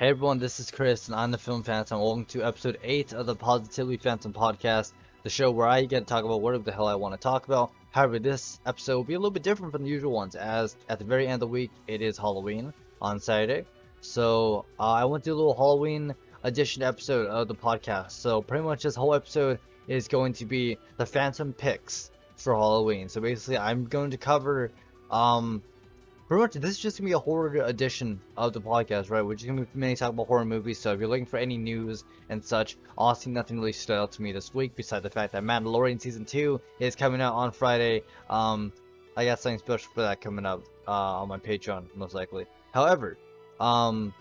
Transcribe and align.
Hey 0.00 0.08
everyone, 0.08 0.38
this 0.38 0.60
is 0.60 0.70
Chris 0.70 1.08
and 1.08 1.14
I'm 1.14 1.30
the 1.30 1.36
Film 1.36 1.62
Phantom. 1.62 2.00
Welcome 2.00 2.24
to 2.24 2.42
episode 2.42 2.78
8 2.82 3.12
of 3.12 3.26
the 3.26 3.36
Positively 3.36 3.98
Phantom 3.98 4.32
podcast, 4.32 4.94
the 5.24 5.28
show 5.28 5.50
where 5.50 5.66
I 5.66 5.84
get 5.84 5.98
to 5.98 6.06
talk 6.06 6.24
about 6.24 6.40
whatever 6.40 6.64
the 6.64 6.72
hell 6.72 6.86
I 6.86 6.94
want 6.94 7.12
to 7.12 7.20
talk 7.20 7.44
about. 7.44 7.70
However, 7.90 8.18
this 8.18 8.60
episode 8.64 8.96
will 8.96 9.04
be 9.04 9.12
a 9.12 9.18
little 9.18 9.30
bit 9.30 9.42
different 9.42 9.72
from 9.72 9.82
the 9.82 9.90
usual 9.90 10.12
ones, 10.12 10.36
as 10.36 10.74
at 10.88 11.00
the 11.00 11.04
very 11.04 11.26
end 11.26 11.34
of 11.34 11.40
the 11.40 11.48
week, 11.48 11.70
it 11.86 12.00
is 12.00 12.16
Halloween 12.16 12.72
on 13.02 13.20
Saturday. 13.20 13.66
So 14.00 14.64
uh, 14.78 14.90
I 14.90 15.04
want 15.04 15.22
to 15.24 15.28
do 15.28 15.34
a 15.34 15.36
little 15.36 15.54
Halloween 15.54 16.14
edition 16.44 16.82
episode 16.82 17.26
of 17.26 17.46
the 17.46 17.54
podcast. 17.54 18.12
So 18.12 18.40
pretty 18.40 18.64
much 18.64 18.84
this 18.84 18.94
whole 18.94 19.12
episode 19.12 19.58
is 19.86 20.08
going 20.08 20.32
to 20.32 20.46
be 20.46 20.78
the 20.96 21.04
Phantom 21.04 21.52
picks 21.52 22.10
for 22.36 22.54
Halloween. 22.54 23.10
So 23.10 23.20
basically, 23.20 23.58
I'm 23.58 23.84
going 23.84 24.12
to 24.12 24.16
cover 24.16 24.72
um, 25.10 25.62
Pretty 26.30 26.42
much, 26.42 26.54
this 26.54 26.70
is 26.70 26.78
just 26.78 26.96
gonna 26.96 27.08
be 27.08 27.12
a 27.14 27.18
horror 27.18 27.52
edition 27.64 28.20
of 28.36 28.52
the 28.52 28.60
podcast, 28.60 29.10
right? 29.10 29.20
We're 29.20 29.34
just 29.34 29.48
gonna 29.48 29.62
be 29.62 29.68
mainly 29.74 29.96
talking 29.96 30.14
about 30.14 30.28
horror 30.28 30.44
movies. 30.44 30.78
So 30.78 30.92
if 30.92 31.00
you're 31.00 31.08
looking 31.08 31.26
for 31.26 31.38
any 31.38 31.58
news 31.58 32.04
and 32.28 32.44
such, 32.44 32.76
honestly, 32.96 33.32
nothing 33.32 33.58
really 33.58 33.72
stood 33.72 33.96
out 33.96 34.12
to 34.12 34.22
me 34.22 34.30
this 34.30 34.54
week 34.54 34.76
besides 34.76 35.02
the 35.02 35.10
fact 35.10 35.32
that 35.32 35.42
Mandalorian 35.42 36.00
season 36.00 36.24
two 36.24 36.60
is 36.78 36.94
coming 36.94 37.20
out 37.20 37.34
on 37.34 37.50
Friday. 37.50 38.04
Um, 38.28 38.72
I 39.16 39.24
got 39.24 39.40
something 39.40 39.58
special 39.58 39.90
for 39.92 40.02
that 40.02 40.20
coming 40.20 40.46
up 40.46 40.62
uh, 40.86 41.20
on 41.20 41.26
my 41.26 41.38
Patreon, 41.38 41.86
most 41.96 42.14
likely. 42.14 42.46
However, 42.72 43.18
um, 43.58 44.14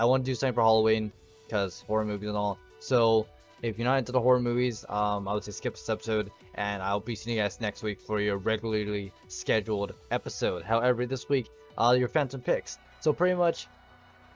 I 0.00 0.04
want 0.04 0.24
to 0.24 0.28
do 0.32 0.34
something 0.34 0.54
for 0.54 0.62
Halloween 0.62 1.12
because 1.44 1.84
horror 1.86 2.04
movies 2.04 2.28
and 2.28 2.36
all. 2.36 2.58
So 2.80 3.28
if 3.62 3.78
you're 3.78 3.84
not 3.84 3.98
into 3.98 4.10
the 4.10 4.20
horror 4.20 4.40
movies, 4.40 4.84
um, 4.88 5.28
I 5.28 5.34
would 5.34 5.44
say 5.44 5.52
skip 5.52 5.74
this 5.74 5.88
episode, 5.88 6.32
and 6.56 6.82
I'll 6.82 7.00
be 7.00 7.14
seeing 7.14 7.36
you 7.36 7.42
guys 7.42 7.60
next 7.60 7.82
week 7.82 8.00
for 8.00 8.20
your 8.20 8.38
regularly 8.38 9.12
scheduled 9.28 9.94
episode. 10.10 10.62
However, 10.62 11.06
this 11.06 11.28
week, 11.28 11.48
uh, 11.76 11.94
your 11.98 12.08
Phantom 12.08 12.40
picks. 12.40 12.78
So 13.00 13.12
pretty 13.12 13.36
much, 13.36 13.66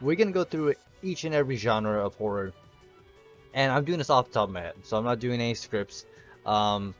we're 0.00 0.16
gonna 0.16 0.32
go 0.32 0.44
through 0.44 0.74
each 1.02 1.24
and 1.24 1.34
every 1.34 1.56
genre 1.56 2.04
of 2.04 2.14
horror, 2.14 2.52
and 3.54 3.72
I'm 3.72 3.84
doing 3.84 3.98
this 3.98 4.10
off 4.10 4.26
the 4.26 4.32
top 4.32 4.48
of 4.48 4.54
my 4.54 4.60
head, 4.60 4.74
so 4.82 4.96
I'm 4.96 5.04
not 5.04 5.18
doing 5.18 5.40
any 5.40 5.54
scripts, 5.54 6.04
um, 6.44 6.94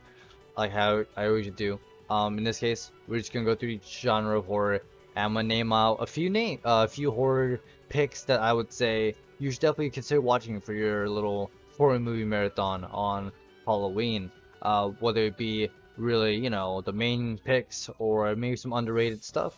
like 0.57 0.71
how 0.71 1.05
I 1.15 1.27
always 1.27 1.49
do. 1.51 1.79
Um, 2.09 2.37
in 2.37 2.43
this 2.43 2.59
case, 2.59 2.91
we're 3.07 3.19
just 3.19 3.31
gonna 3.31 3.45
go 3.45 3.55
through 3.55 3.69
each 3.69 4.01
genre 4.01 4.37
of 4.39 4.45
horror, 4.45 4.81
and 5.15 5.25
I'm 5.25 5.33
gonna 5.33 5.47
name 5.47 5.71
out 5.71 5.97
a 6.01 6.07
few 6.07 6.29
name, 6.29 6.59
uh, 6.65 6.85
a 6.85 6.91
few 6.91 7.11
horror 7.11 7.61
picks 7.89 8.23
that 8.23 8.39
I 8.39 8.53
would 8.53 8.73
say 8.73 9.15
you 9.39 9.51
should 9.51 9.61
definitely 9.61 9.89
consider 9.91 10.21
watching 10.21 10.59
for 10.59 10.73
your 10.73 11.07
little 11.09 11.51
horror 11.77 11.99
movie 11.99 12.25
marathon 12.25 12.83
on 12.85 13.31
Halloween. 13.65 14.31
Uh, 14.61 14.89
whether 14.99 15.21
it 15.21 15.37
be 15.37 15.69
really, 15.97 16.35
you 16.35 16.49
know, 16.49 16.81
the 16.81 16.93
main 16.93 17.37
picks 17.37 17.89
or 17.99 18.35
maybe 18.35 18.55
some 18.55 18.73
underrated 18.73 19.23
stuff. 19.23 19.55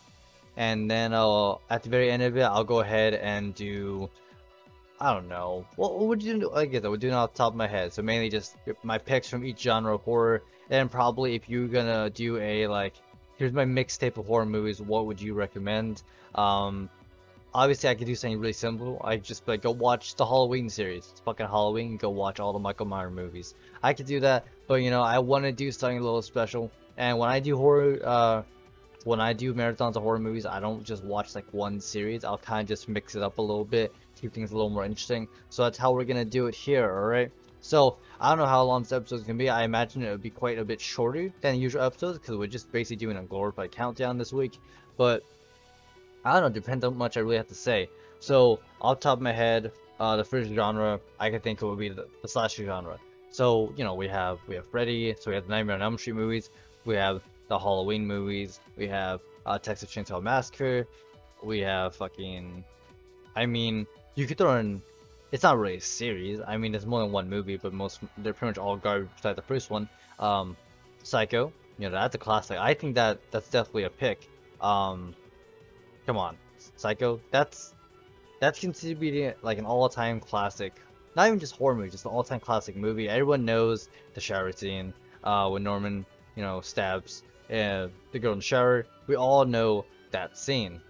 And 0.56 0.90
then 0.90 1.12
uh, 1.12 1.54
at 1.68 1.82
the 1.82 1.88
very 1.88 2.10
end 2.10 2.22
of 2.22 2.36
it, 2.36 2.42
I'll 2.42 2.64
go 2.64 2.80
ahead 2.80 3.14
and 3.14 3.54
do, 3.54 4.08
I 5.00 5.12
don't 5.12 5.28
know, 5.28 5.66
what, 5.76 5.98
what 5.98 6.08
would 6.08 6.22
you 6.22 6.38
do? 6.38 6.52
I 6.52 6.66
guess 6.66 6.84
I 6.84 6.88
would 6.88 7.00
do 7.00 7.08
it 7.08 7.12
off 7.12 7.32
the 7.32 7.38
top 7.38 7.52
of 7.52 7.56
my 7.56 7.66
head. 7.66 7.92
So 7.92 8.02
mainly 8.02 8.28
just 8.28 8.56
my 8.82 8.98
picks 8.98 9.28
from 9.28 9.44
each 9.44 9.60
genre 9.60 9.94
of 9.94 10.02
horror. 10.02 10.42
And 10.70 10.90
probably 10.90 11.34
if 11.34 11.48
you're 11.48 11.68
gonna 11.68 12.10
do 12.10 12.38
a 12.38 12.66
like, 12.68 12.94
here's 13.36 13.52
my 13.52 13.64
mixtape 13.64 14.16
of 14.16 14.26
horror 14.26 14.46
movies, 14.46 14.80
what 14.80 15.06
would 15.06 15.20
you 15.20 15.34
recommend? 15.34 16.02
Um, 16.34 16.88
obviously 17.52 17.88
I 17.88 17.94
could 17.94 18.06
do 18.06 18.14
something 18.14 18.40
really 18.40 18.52
simple. 18.52 19.00
I 19.04 19.16
just 19.16 19.46
like 19.46 19.62
go 19.62 19.70
watch 19.70 20.16
the 20.16 20.26
Halloween 20.26 20.68
series. 20.68 21.08
It's 21.10 21.20
fucking 21.20 21.46
Halloween. 21.46 21.96
Go 21.96 22.10
watch 22.10 22.40
all 22.40 22.52
the 22.52 22.58
Michael 22.58 22.86
Myers 22.86 23.12
movies. 23.12 23.54
I 23.82 23.92
could 23.92 24.06
do 24.06 24.20
that, 24.20 24.44
but 24.66 24.76
you 24.76 24.90
know 24.90 25.02
I 25.02 25.18
want 25.18 25.44
to 25.44 25.52
do 25.52 25.70
something 25.72 25.98
a 25.98 26.02
little 26.02 26.22
special. 26.22 26.70
And 26.96 27.18
when 27.18 27.28
I 27.28 27.40
do 27.40 27.56
horror, 27.56 27.98
uh, 28.04 28.42
when 29.04 29.20
I 29.20 29.32
do 29.32 29.52
marathons 29.52 29.96
of 29.96 30.02
horror 30.02 30.18
movies, 30.18 30.46
I 30.46 30.60
don't 30.60 30.84
just 30.84 31.04
watch 31.04 31.34
like 31.34 31.46
one 31.52 31.80
series. 31.80 32.24
I'll 32.24 32.38
kind 32.38 32.62
of 32.62 32.68
just 32.68 32.88
mix 32.88 33.14
it 33.14 33.22
up 33.22 33.38
a 33.38 33.42
little 33.42 33.64
bit, 33.64 33.94
keep 34.20 34.32
things 34.32 34.52
a 34.52 34.54
little 34.54 34.70
more 34.70 34.84
interesting. 34.84 35.28
So 35.50 35.64
that's 35.64 35.78
how 35.78 35.92
we're 35.92 36.04
gonna 36.04 36.24
do 36.24 36.46
it 36.46 36.54
here. 36.54 36.90
All 36.90 37.06
right. 37.06 37.30
So 37.60 37.96
I 38.20 38.28
don't 38.28 38.38
know 38.38 38.46
how 38.46 38.62
long 38.62 38.82
this 38.82 38.92
episode 38.92 39.16
is 39.16 39.22
gonna 39.22 39.38
be. 39.38 39.50
I 39.50 39.64
imagine 39.64 40.02
it 40.02 40.10
would 40.10 40.22
be 40.22 40.30
quite 40.30 40.58
a 40.58 40.64
bit 40.64 40.80
shorter 40.80 41.32
than 41.40 41.60
usual 41.60 41.82
episodes 41.82 42.18
because 42.18 42.36
we're 42.36 42.46
just 42.46 42.70
basically 42.72 42.96
doing 42.96 43.16
a 43.16 43.22
glorified 43.22 43.72
countdown 43.72 44.18
this 44.18 44.32
week. 44.32 44.58
But 44.96 45.22
I 46.24 46.32
don't 46.34 46.42
know, 46.42 46.48
depends 46.48 46.84
how 46.84 46.90
much 46.90 47.16
I 47.16 47.20
really 47.20 47.36
have 47.36 47.48
to 47.48 47.54
say. 47.54 47.88
So, 48.20 48.60
off 48.80 49.00
top 49.00 49.18
of 49.18 49.22
my 49.22 49.32
head, 49.32 49.72
uh, 50.00 50.16
the 50.16 50.24
first 50.24 50.50
genre 50.50 51.00
I 51.20 51.30
could 51.30 51.42
think 51.42 51.60
of 51.60 51.68
would 51.68 51.78
be 51.78 51.90
the, 51.90 52.08
the 52.22 52.28
slasher 52.28 52.64
genre. 52.64 52.98
So, 53.34 53.72
you 53.76 53.82
know, 53.82 53.94
we 53.94 54.06
have 54.06 54.38
we 54.46 54.54
have 54.54 54.64
Freddy, 54.64 55.12
so 55.18 55.28
we 55.28 55.34
have 55.34 55.48
the 55.48 55.50
Nightmare 55.50 55.74
on 55.74 55.82
Elm 55.82 55.98
Street 55.98 56.12
movies, 56.12 56.50
we 56.84 56.94
have 56.94 57.20
the 57.48 57.58
Halloween 57.58 58.06
movies, 58.06 58.60
we 58.76 58.86
have 58.86 59.22
uh, 59.44 59.58
Texas 59.58 59.90
Chainsaw 59.90 60.22
Massacre, 60.22 60.86
we 61.42 61.58
have 61.58 61.96
fucking, 61.96 62.62
I 63.34 63.46
mean, 63.46 63.88
you 64.14 64.28
could 64.28 64.38
throw 64.38 64.56
in, 64.58 64.80
it's 65.32 65.42
not 65.42 65.58
really 65.58 65.78
a 65.78 65.80
series, 65.80 66.38
I 66.46 66.56
mean, 66.56 66.76
it's 66.76 66.86
more 66.86 67.00
than 67.00 67.10
one 67.10 67.28
movie, 67.28 67.56
but 67.56 67.72
most, 67.72 67.98
they're 68.18 68.34
pretty 68.34 68.50
much 68.50 68.58
all 68.58 68.76
garbage 68.76 69.08
besides 69.16 69.34
the 69.34 69.42
first 69.42 69.68
one. 69.68 69.88
Um, 70.20 70.56
Psycho, 71.02 71.52
you 71.76 71.88
know, 71.88 71.90
that's 71.90 72.14
a 72.14 72.18
classic. 72.18 72.56
I 72.56 72.72
think 72.72 72.94
that 72.94 73.18
that's 73.32 73.48
definitely 73.48 73.82
a 73.82 73.90
pick. 73.90 74.28
Um, 74.60 75.12
Come 76.06 76.18
on, 76.18 76.36
Psycho. 76.76 77.20
That's 77.32 77.74
that's 78.38 78.60
considered 78.60 78.94
to 78.94 79.00
be 79.00 79.32
like 79.42 79.58
an 79.58 79.64
all-time 79.64 80.20
classic. 80.20 80.80
Not 81.16 81.28
even 81.28 81.38
just 81.38 81.56
horror 81.56 81.74
movie, 81.74 81.90
just 81.90 82.04
an 82.04 82.10
all-time 82.10 82.40
classic 82.40 82.76
movie. 82.76 83.08
Everyone 83.08 83.44
knows 83.44 83.88
the 84.14 84.20
shower 84.20 84.52
scene 84.52 84.92
uh, 85.22 85.48
when 85.48 85.62
Norman, 85.62 86.04
you 86.36 86.42
know, 86.42 86.60
stabs 86.60 87.22
uh, 87.50 87.88
the 88.12 88.18
girl 88.18 88.32
in 88.32 88.38
the 88.38 88.44
shower. 88.44 88.86
We 89.06 89.16
all 89.16 89.44
know 89.44 89.84
that 90.10 90.36
scene. 90.36 90.80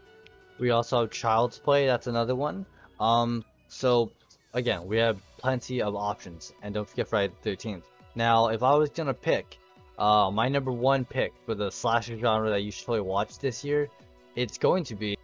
We 0.59 0.71
also 0.71 1.01
have 1.01 1.11
Child's 1.11 1.59
Play. 1.59 1.87
That's 1.87 2.07
another 2.07 2.35
one. 2.35 2.65
Um, 3.01 3.45
so 3.69 4.13
again, 4.53 4.87
we 4.87 4.97
have 4.99 5.21
plenty 5.37 5.83
of 5.83 5.97
options, 5.97 6.53
and 6.63 6.75
don't 6.75 6.89
forget 6.89 7.09
Friday 7.09 7.33
the 7.43 7.51
13th. 7.51 7.83
Now, 8.15 8.49
if 8.49 8.63
I 8.63 8.75
was 8.75 8.91
gonna 8.91 9.15
pick, 9.15 9.59
uh, 9.99 10.31
my 10.31 10.49
number 10.49 10.73
one 10.73 11.05
pick 11.05 11.33
for 11.45 11.55
the 11.55 11.71
slasher 11.71 12.19
genre 12.19 12.51
that 12.51 12.63
you 12.63 12.71
should 12.71 12.87
probably 12.87 13.03
watch 13.03 13.39
this 13.39 13.65
year 13.65 13.89
it's 14.37 14.59
going 14.59 14.85
to 14.85 14.95
be. 14.95 15.17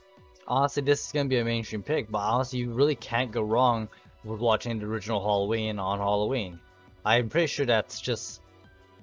Honestly, 0.47 0.83
this 0.83 1.07
is 1.07 1.13
to 1.13 1.25
be 1.25 1.39
a 1.39 1.45
mainstream 1.45 1.83
pick, 1.83 2.11
but 2.11 2.19
honestly, 2.19 2.59
you 2.59 2.73
really 2.73 2.97
can't 2.97 3.31
go 3.31 3.43
wrong 3.43 3.89
with 4.25 4.41
watching 4.41 4.79
the 4.79 4.87
original 4.87 5.21
Halloween 5.21 5.79
on 5.79 5.99
Halloween. 5.99 6.59
I'm 7.05 7.29
pretty 7.29 7.47
sure 7.47 7.67
that's 7.67 8.01
just, 8.01 8.41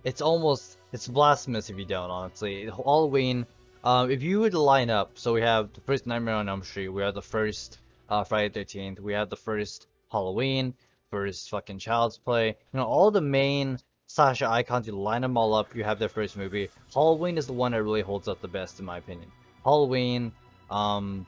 it's 0.03 0.21
almost, 0.21 0.77
it's 0.91 1.07
blasphemous 1.07 1.69
if 1.69 1.77
you 1.77 1.85
don't, 1.85 2.09
honestly. 2.09 2.65
Halloween, 2.65 3.45
um, 3.83 4.11
if 4.11 4.21
you 4.21 4.39
would 4.39 4.53
line 4.53 4.89
up, 4.89 5.17
so 5.17 5.33
we 5.33 5.41
have 5.41 5.73
the 5.73 5.81
first 5.81 6.05
Nightmare 6.05 6.35
on 6.35 6.49
Elm 6.49 6.63
Street, 6.63 6.89
we 6.89 7.01
have 7.01 7.15
the 7.15 7.21
first 7.21 7.79
uh, 8.09 8.23
Friday 8.23 8.63
13th, 8.63 8.99
we 8.99 9.13
have 9.13 9.29
the 9.29 9.35
first 9.35 9.87
Halloween, 10.11 10.73
first 11.09 11.49
fucking 11.49 11.79
Child's 11.79 12.17
Play, 12.17 12.47
you 12.47 12.79
know, 12.79 12.85
all 12.85 13.09
the 13.09 13.21
main 13.21 13.79
slasher 14.07 14.45
icons, 14.45 14.87
you 14.87 14.93
line 14.93 15.21
them 15.21 15.37
all 15.37 15.53
up, 15.53 15.75
you 15.75 15.83
have 15.83 15.99
their 15.99 16.09
first 16.09 16.37
movie. 16.37 16.69
Halloween 16.93 17.37
is 17.37 17.47
the 17.47 17.53
one 17.53 17.71
that 17.71 17.83
really 17.83 18.01
holds 18.01 18.27
up 18.27 18.41
the 18.41 18.47
best 18.47 18.79
in 18.79 18.85
my 18.85 18.97
opinion. 18.97 19.31
Halloween, 19.63 20.31
um, 20.69 21.25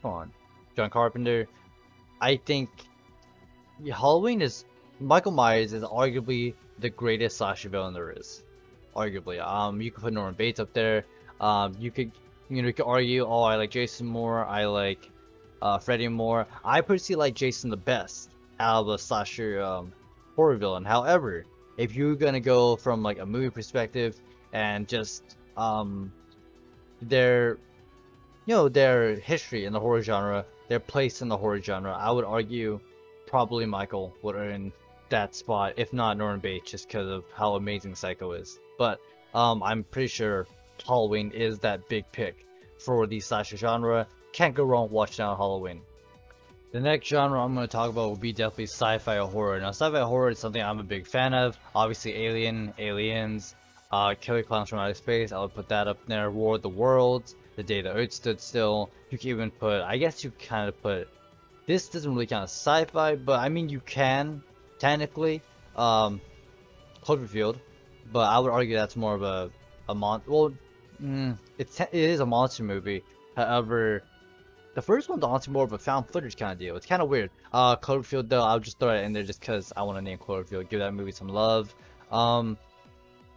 come 0.00 0.10
on, 0.10 0.32
John 0.76 0.90
Carpenter. 0.90 1.48
I 2.20 2.36
think 2.36 2.70
Halloween 3.90 4.42
is 4.42 4.64
Michael 5.00 5.32
Myers 5.32 5.72
is 5.72 5.82
arguably 5.82 6.54
the 6.78 6.90
greatest 6.90 7.36
slasher 7.36 7.68
villain 7.68 7.94
there 7.94 8.10
is. 8.10 8.42
Arguably, 8.94 9.40
um, 9.40 9.80
you 9.80 9.90
could 9.90 10.02
put 10.02 10.12
Norman 10.12 10.34
Bates 10.34 10.60
up 10.60 10.72
there. 10.72 11.04
Um, 11.40 11.74
you 11.78 11.90
could, 11.90 12.12
you 12.48 12.62
know, 12.62 12.68
you 12.68 12.74
could 12.74 12.86
argue, 12.86 13.24
oh, 13.26 13.42
I 13.42 13.56
like 13.56 13.70
Jason 13.70 14.06
more. 14.06 14.44
I 14.44 14.66
like 14.66 15.10
uh, 15.60 15.78
Freddy 15.78 16.08
more. 16.08 16.46
I 16.64 16.80
personally 16.80 17.18
like 17.18 17.34
Jason 17.34 17.70
the 17.70 17.76
best 17.76 18.30
out 18.60 18.82
of 18.82 18.86
the 18.86 18.98
slasher 18.98 19.60
um, 19.62 19.92
horror 20.36 20.56
villain. 20.56 20.84
However, 20.84 21.44
if 21.78 21.94
you're 21.94 22.14
gonna 22.14 22.40
go 22.40 22.76
from 22.76 23.02
like 23.02 23.18
a 23.18 23.26
movie 23.26 23.50
perspective 23.50 24.20
and 24.52 24.86
just 24.86 25.36
um 25.56 26.12
their 27.00 27.58
you 28.46 28.54
know 28.54 28.68
their 28.68 29.16
history 29.16 29.64
in 29.64 29.72
the 29.72 29.80
horror 29.80 30.02
genre, 30.02 30.44
their 30.68 30.80
place 30.80 31.22
in 31.22 31.28
the 31.28 31.36
horror 31.36 31.60
genre, 31.60 31.92
I 31.92 32.10
would 32.10 32.24
argue 32.24 32.80
probably 33.32 33.64
Michael 33.64 34.14
would 34.20 34.36
earn 34.36 34.70
that 35.08 35.34
spot, 35.34 35.72
if 35.78 35.90
not 35.94 36.18
Norman 36.18 36.38
Bates, 36.38 36.70
just 36.70 36.86
because 36.86 37.08
of 37.08 37.24
how 37.34 37.54
amazing 37.54 37.94
Psycho 37.94 38.32
is. 38.32 38.60
But 38.78 39.00
um, 39.34 39.62
I'm 39.62 39.84
pretty 39.84 40.08
sure 40.08 40.46
Halloween 40.86 41.32
is 41.32 41.58
that 41.60 41.88
big 41.88 42.04
pick 42.12 42.46
for 42.78 43.06
the 43.06 43.20
slasher 43.20 43.56
genre. 43.56 44.06
Can't 44.32 44.54
go 44.54 44.64
wrong 44.64 44.90
watching 44.90 45.24
out 45.24 45.38
Halloween. 45.38 45.80
The 46.72 46.80
next 46.80 47.08
genre 47.08 47.42
I'm 47.42 47.54
going 47.54 47.66
to 47.66 47.72
talk 47.72 47.88
about 47.88 48.10
will 48.10 48.16
be 48.16 48.34
definitely 48.34 48.66
sci-fi 48.66 49.18
or 49.18 49.28
horror. 49.28 49.58
Now, 49.60 49.70
sci-fi 49.70 50.02
horror 50.02 50.30
is 50.30 50.38
something 50.38 50.62
I'm 50.62 50.78
a 50.78 50.84
big 50.84 51.06
fan 51.06 51.32
of. 51.32 51.58
Obviously, 51.74 52.14
Alien, 52.26 52.74
Aliens, 52.78 53.54
uh, 53.90 54.14
Killer 54.20 54.42
Clowns 54.42 54.68
from 54.68 54.78
Outer 54.78 54.92
Space, 54.92 55.32
I 55.32 55.40
would 55.40 55.54
put 55.54 55.68
that 55.70 55.88
up 55.88 55.98
there. 56.06 56.30
War 56.30 56.56
of 56.56 56.62
the 56.62 56.68
Worlds, 56.68 57.34
The 57.56 57.62
Day 57.62 57.80
the 57.80 57.92
Earth 57.92 58.12
Stood 58.12 58.40
Still. 58.40 58.90
You 59.08 59.16
can 59.16 59.30
even 59.30 59.50
put, 59.50 59.80
I 59.80 59.96
guess 59.96 60.22
you 60.22 60.32
kind 60.32 60.68
of 60.68 60.82
put, 60.82 61.08
this 61.66 61.88
doesn't 61.88 62.12
really 62.12 62.26
count 62.26 62.44
as 62.44 62.50
sci-fi, 62.50 63.16
but 63.16 63.38
I 63.40 63.48
mean 63.48 63.68
you 63.68 63.80
can, 63.80 64.42
technically, 64.78 65.42
um, 65.76 66.20
Cloverfield, 67.04 67.56
but 68.12 68.28
I 68.28 68.38
would 68.38 68.50
argue 68.50 68.76
that's 68.76 68.96
more 68.96 69.14
of 69.14 69.22
a, 69.22 69.50
a 69.88 69.94
mon, 69.94 70.22
well, 70.26 70.52
mm, 71.02 71.38
it's, 71.58 71.80
it 71.80 71.88
is 71.92 72.20
a 72.20 72.26
monster 72.26 72.62
movie, 72.62 73.02
however, 73.36 74.02
the 74.74 74.82
first 74.82 75.08
one's 75.08 75.22
honestly 75.22 75.52
more 75.52 75.64
of 75.64 75.72
a 75.72 75.78
found 75.78 76.08
footage 76.08 76.36
kind 76.36 76.52
of 76.52 76.58
deal. 76.58 76.76
It's 76.76 76.86
kind 76.86 77.02
of 77.02 77.08
weird. 77.08 77.30
Uh, 77.52 77.76
Cloverfield 77.76 78.28
though, 78.28 78.42
I'll 78.42 78.60
just 78.60 78.78
throw 78.78 78.90
it 78.94 79.04
in 79.04 79.12
there 79.12 79.22
just 79.22 79.40
because 79.40 79.72
I 79.76 79.82
want 79.82 79.98
to 79.98 80.02
name 80.02 80.18
Cloverfield, 80.18 80.68
give 80.70 80.80
that 80.80 80.94
movie 80.94 81.12
some 81.12 81.28
love. 81.28 81.74
Um, 82.10 82.56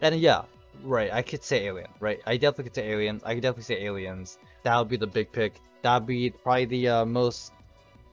and 0.02 0.16
yeah, 0.16 0.44
right, 0.84 1.12
I 1.12 1.22
could 1.22 1.44
say 1.44 1.66
Alien, 1.66 1.90
right? 2.00 2.22
I 2.26 2.38
definitely 2.38 2.66
could 2.66 2.76
say 2.76 2.90
Aliens. 2.90 3.22
I 3.26 3.34
could 3.34 3.42
definitely 3.42 3.64
say 3.64 3.84
Aliens. 3.84 4.38
That 4.64 4.78
would 4.78 4.88
be 4.88 4.98
the 4.98 5.08
big 5.08 5.32
pick. 5.32 5.60
That 5.82 6.00
would 6.00 6.08
be 6.08 6.30
probably 6.30 6.66
the 6.66 6.88
uh, 6.90 7.06
most, 7.06 7.52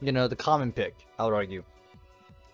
you 0.02 0.12
know, 0.12 0.28
the 0.28 0.36
common 0.36 0.72
pick. 0.72 0.94
I 1.18 1.24
would 1.24 1.34
argue. 1.34 1.62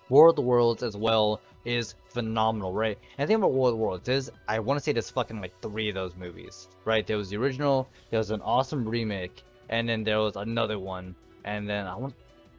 War 0.09 0.29
of 0.29 0.37
the 0.37 0.43
Worlds 0.43 0.83
as 0.83 0.97
well 0.97 1.41
is 1.65 1.95
phenomenal, 2.11 2.73
right? 2.73 2.99
And 3.17 3.27
the 3.27 3.29
thing 3.29 3.37
about 3.37 3.53
War 3.53 3.69
of 3.69 3.75
the 3.75 3.83
Worlds 3.83 4.09
is, 4.09 4.31
I 4.47 4.59
want 4.61 4.79
to 4.79 4.85
say 4.85 4.93
there's 4.93 5.11
fucking 5.11 5.41
like 5.41 5.53
three 5.61 5.89
of 5.89 5.95
those 5.95 6.15
movies, 6.17 6.69
right? 6.85 7.07
There 7.07 7.17
was 7.17 7.31
the 7.31 7.37
original, 7.37 7.89
there 8.11 8.19
was 8.19 8.31
an 8.31 8.41
awesome 8.43 8.89
remake, 8.89 9.43
and 9.69 9.89
then 9.89 10.05
there 10.05 10.21
was 10.21 10.37
another 10.37 10.79
one, 10.79 11.15
and 11.45 11.69
then 11.69 11.87
I 11.87 11.97
want 11.97 12.15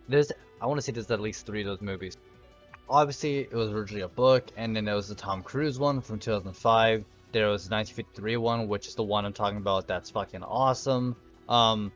there's 0.08 0.32
I 0.62 0.66
want 0.66 0.80
to 0.80 0.82
say 0.82 0.92
there's 0.92 1.10
at 1.12 1.22
least 1.22 1.46
three 1.46 1.62
of 1.62 1.68
those 1.68 1.82
movies. 1.82 2.18
Obviously, 2.90 3.40
it 3.40 3.54
was 3.54 3.72
originally 3.72 4.02
a 4.02 4.08
book, 4.08 4.48
and 4.58 4.76
then 4.76 4.86
there 4.86 4.96
was 4.96 5.08
the 5.08 5.16
Tom 5.16 5.44
Cruise 5.44 5.80
one 5.80 6.02
from 6.02 6.20
2005. 6.20 7.06
There 7.32 7.48
was 7.48 7.68
the 7.68 7.76
1953 7.76 8.38
one, 8.38 8.68
which 8.68 8.88
is 8.88 8.96
the 8.96 9.04
one 9.04 9.26
I'm 9.26 9.34
talking 9.34 9.58
about. 9.58 9.88
That's 9.88 10.10
fucking 10.10 10.44
awesome. 10.44 11.16
Um, 11.48 11.92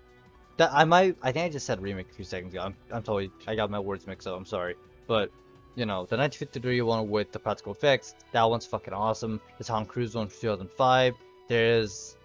that 0.57 0.71
I 0.73 0.83
might 0.83 1.17
I 1.21 1.31
think 1.31 1.45
I 1.45 1.49
just 1.49 1.65
said 1.65 1.81
remake 1.81 2.09
a 2.11 2.13
few 2.13 2.25
seconds 2.25 2.53
ago. 2.53 2.63
I'm 2.63 2.75
I'm 2.91 3.03
totally 3.03 3.31
I 3.47 3.55
got 3.55 3.69
my 3.69 3.79
words 3.79 4.07
mixed 4.07 4.27
up. 4.27 4.37
I'm 4.37 4.45
sorry, 4.45 4.75
but 5.07 5.31
you 5.75 5.85
know, 5.85 6.05
the 6.05 6.17
1953 6.17 6.81
one 6.81 7.09
with 7.09 7.31
the 7.31 7.39
practical 7.39 7.73
effects, 7.73 8.13
that 8.31 8.43
one's 8.43 8.65
fucking 8.65 8.93
awesome. 8.93 9.41
The 9.57 9.63
Tom 9.63 9.85
Cruise 9.85 10.15
one 10.15 10.27
from 10.27 10.39
2005. 10.39 11.15
There's 11.47 12.15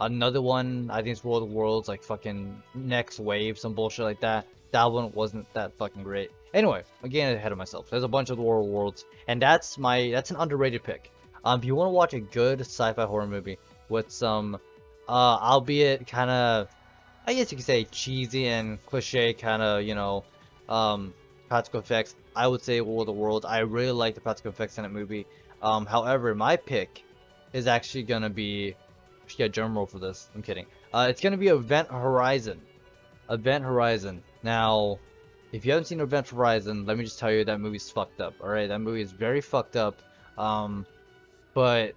another 0.00 0.42
one, 0.42 0.90
I 0.90 0.96
think 0.96 1.08
it's 1.08 1.24
World 1.24 1.44
of 1.44 1.50
Worlds, 1.50 1.88
like 1.88 2.02
fucking 2.02 2.62
Next 2.74 3.18
Wave, 3.20 3.58
some 3.58 3.74
bullshit 3.74 4.04
like 4.04 4.20
that. 4.20 4.46
That 4.72 4.90
one 4.90 5.12
wasn't 5.12 5.52
that 5.54 5.72
fucking 5.74 6.02
great. 6.02 6.30
Anyway, 6.52 6.82
again 7.02 7.36
ahead 7.36 7.52
of 7.52 7.58
myself. 7.58 7.90
There's 7.90 8.02
a 8.02 8.08
bunch 8.08 8.30
of 8.30 8.38
World 8.38 8.66
of 8.66 8.72
Worlds, 8.72 9.04
and 9.28 9.40
that's 9.40 9.78
my 9.78 10.10
that's 10.10 10.30
an 10.30 10.36
underrated 10.36 10.82
pick. 10.82 11.10
Um, 11.44 11.60
if 11.60 11.64
you 11.64 11.76
want 11.76 11.88
to 11.88 11.92
watch 11.92 12.14
a 12.14 12.20
good 12.20 12.60
sci-fi 12.60 13.04
horror 13.04 13.26
movie 13.26 13.58
with 13.88 14.10
some, 14.10 14.56
uh, 15.08 15.12
albeit 15.12 16.06
kind 16.06 16.28
of, 16.28 16.68
I 17.26 17.34
guess 17.34 17.50
you 17.50 17.56
could 17.56 17.66
say 17.66 17.84
cheesy 17.84 18.46
and 18.46 18.84
cliche 18.86 19.34
kind 19.34 19.60
of, 19.60 19.82
you 19.82 19.94
know, 19.96 20.24
um, 20.68 21.12
practical 21.48 21.80
effects, 21.80 22.14
I 22.36 22.46
would 22.46 22.62
say 22.62 22.80
War 22.80 23.02
of 23.02 23.06
the 23.06 23.12
Worlds. 23.12 23.44
I 23.44 23.60
really 23.60 23.90
like 23.92 24.14
the 24.14 24.20
practical 24.20 24.50
effects 24.50 24.78
in 24.78 24.84
that 24.84 24.92
movie. 24.92 25.26
Um, 25.60 25.86
however, 25.86 26.34
my 26.34 26.56
pick 26.56 27.02
is 27.52 27.66
actually 27.66 28.04
gonna 28.04 28.30
be, 28.30 28.76
yeah, 29.36 29.48
drum 29.48 29.76
roll 29.76 29.86
for 29.86 29.98
this. 29.98 30.28
I'm 30.34 30.42
kidding. 30.42 30.66
Uh, 30.92 31.08
it's 31.10 31.20
gonna 31.20 31.36
be 31.36 31.48
Event 31.48 31.90
Horizon. 31.90 32.60
Event 33.28 33.64
Horizon. 33.64 34.22
Now, 34.44 35.00
if 35.50 35.64
you 35.64 35.72
haven't 35.72 35.86
seen 35.86 36.00
Event 36.00 36.28
Horizon, 36.28 36.86
let 36.86 36.96
me 36.96 37.04
just 37.04 37.18
tell 37.18 37.32
you 37.32 37.44
that 37.44 37.60
movie's 37.60 37.90
fucked 37.90 38.20
up. 38.20 38.34
All 38.40 38.48
right, 38.48 38.68
that 38.68 38.80
movie 38.80 39.00
is 39.00 39.10
very 39.10 39.40
fucked 39.40 39.74
up. 39.74 40.00
Um, 40.38 40.86
but 41.54 41.94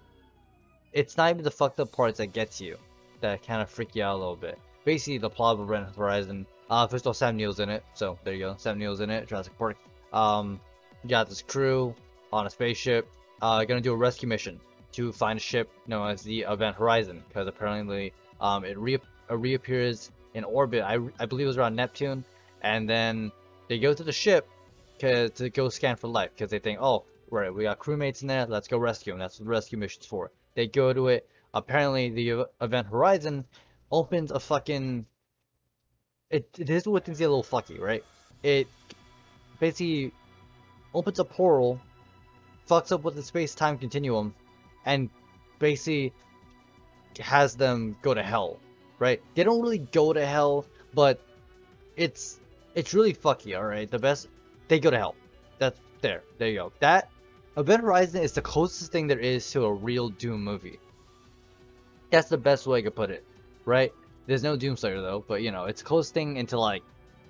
it's 0.92 1.18
not 1.18 1.30
even 1.30 1.44
the 1.44 1.52
fucked 1.52 1.80
up 1.80 1.92
parts 1.92 2.18
that 2.18 2.28
gets 2.28 2.60
you, 2.62 2.78
that 3.22 3.46
kind 3.46 3.62
of 3.62 3.70
freak 3.70 3.96
you 3.96 4.04
out 4.04 4.16
a 4.16 4.18
little 4.18 4.36
bit. 4.36 4.58
Basically, 4.90 5.20
the 5.20 5.30
plot 5.30 5.60
of 5.60 5.70
Event 5.70 5.96
Horizon. 5.96 6.48
Uh, 6.68 6.88
first 6.88 7.04
of 7.04 7.10
all, 7.10 7.14
Sam 7.14 7.38
Neill's 7.38 7.60
in 7.60 7.70
it, 7.70 7.84
so 7.94 8.18
there 8.24 8.34
you 8.34 8.40
go. 8.40 8.56
Sam 8.58 8.80
Neill's 8.80 9.02
in 9.02 9.12
it. 9.12 9.28
Jurassic 9.28 9.56
Park. 9.56 9.78
Um, 10.12 10.60
you 11.04 11.10
got 11.12 11.30
this 11.30 11.44
crew 11.44 11.94
on 12.34 12.48
a 12.48 12.50
spaceship, 12.50 13.08
uh, 13.40 13.64
gonna 13.66 13.82
do 13.82 13.94
a 13.94 13.96
rescue 13.96 14.28
mission 14.28 14.60
to 14.94 15.12
find 15.12 15.38
a 15.38 15.40
ship 15.40 15.70
known 15.86 16.10
as 16.10 16.24
the 16.24 16.42
Event 16.42 16.76
Horizon, 16.76 17.24
because 17.28 17.46
apparently, 17.46 18.14
um, 18.42 18.66
it 18.66 18.80
re 18.80 18.98
uh, 19.30 19.38
reappears 19.38 20.10
in 20.34 20.44
orbit. 20.44 20.82
I, 20.82 20.98
I 21.20 21.28
believe 21.28 21.46
it 21.46 21.50
was 21.50 21.60
around 21.60 21.76
Neptune, 21.76 22.26
and 22.64 22.90
then 22.90 23.32
they 23.68 23.78
go 23.78 23.94
to 23.94 24.04
the 24.04 24.12
ship 24.12 24.50
cause, 25.00 25.30
to 25.36 25.52
go 25.52 25.70
scan 25.70 25.98
for 25.98 26.08
life, 26.08 26.32
because 26.36 26.50
they 26.50 26.58
think, 26.58 26.80
oh, 26.82 27.06
right, 27.30 27.54
we 27.54 27.62
got 27.62 27.78
crewmates 27.78 28.24
in 28.24 28.28
there, 28.28 28.48
let's 28.48 28.68
go 28.68 28.80
rescue 28.80 29.14
them. 29.14 29.20
That's 29.20 29.40
what 29.40 29.46
the 29.46 29.52
rescue 29.52 29.78
mission's 29.78 30.08
for. 30.08 30.32
They 30.56 30.66
go 30.66 30.94
to 30.94 31.10
it. 31.10 31.30
Apparently, 31.54 32.10
the 32.10 32.48
Event 32.60 32.88
Horizon 32.88 33.46
opens 33.92 34.32
a 34.32 34.40
fucking. 34.40 35.06
It, 36.30 36.48
it 36.58 36.70
is 36.70 36.88
what 36.88 37.06
things 37.06 37.20
get 37.20 37.26
a 37.26 37.34
little 37.34 37.44
fucky, 37.44 37.80
right? 37.80 38.04
It 38.44 38.68
basically 39.60 40.14
opens 40.94 41.20
a 41.20 41.26
portal, 41.26 41.80
fucks 42.70 42.92
up 42.92 43.04
with 43.04 43.16
the 43.16 43.24
space-time 43.24 43.78
continuum, 43.78 44.36
and 44.86 45.10
basically 45.58 46.14
has 47.20 47.56
them 47.56 47.98
go 48.02 48.14
to 48.14 48.22
hell, 48.24 48.60
right? 49.00 49.22
They 49.36 49.44
don't 49.44 49.62
really 49.62 49.80
go 49.80 50.14
to 50.14 50.26
hell, 50.26 50.66
but 50.94 51.20
it's 51.98 52.40
it's 52.76 52.94
really 52.94 53.14
fucky, 53.14 53.58
alright? 53.58 53.90
The 53.90 54.00
best 54.00 54.28
they 54.68 54.80
go 54.80 54.92
to 54.92 54.98
hell. 54.98 55.16
That's 55.58 55.80
there. 56.02 56.24
There 56.38 56.48
you 56.48 56.56
go. 56.56 56.72
That 56.80 57.10
Event 57.58 57.82
Horizon 57.82 58.22
is 58.24 58.34
the 58.34 58.42
closest 58.42 58.92
thing 58.92 59.08
there 59.08 59.20
is 59.20 59.50
to 59.52 59.66
a 59.66 59.74
real 59.74 60.10
Doom 60.10 60.44
movie. 60.44 60.80
That's 62.12 62.30
the 62.30 62.38
best 62.38 62.66
way 62.68 62.80
I 62.80 62.82
could 62.84 62.96
put 62.96 63.10
it, 63.10 63.26
right? 63.70 63.94
There's 64.26 64.44
no 64.44 64.58
Doomslayer 64.58 65.02
though, 65.02 65.24
but 65.28 65.42
you 65.42 65.52
know, 65.52 65.66
it's 65.66 65.82
close 65.82 66.12
thing 66.12 66.38
into 66.38 66.60
like, 66.60 66.84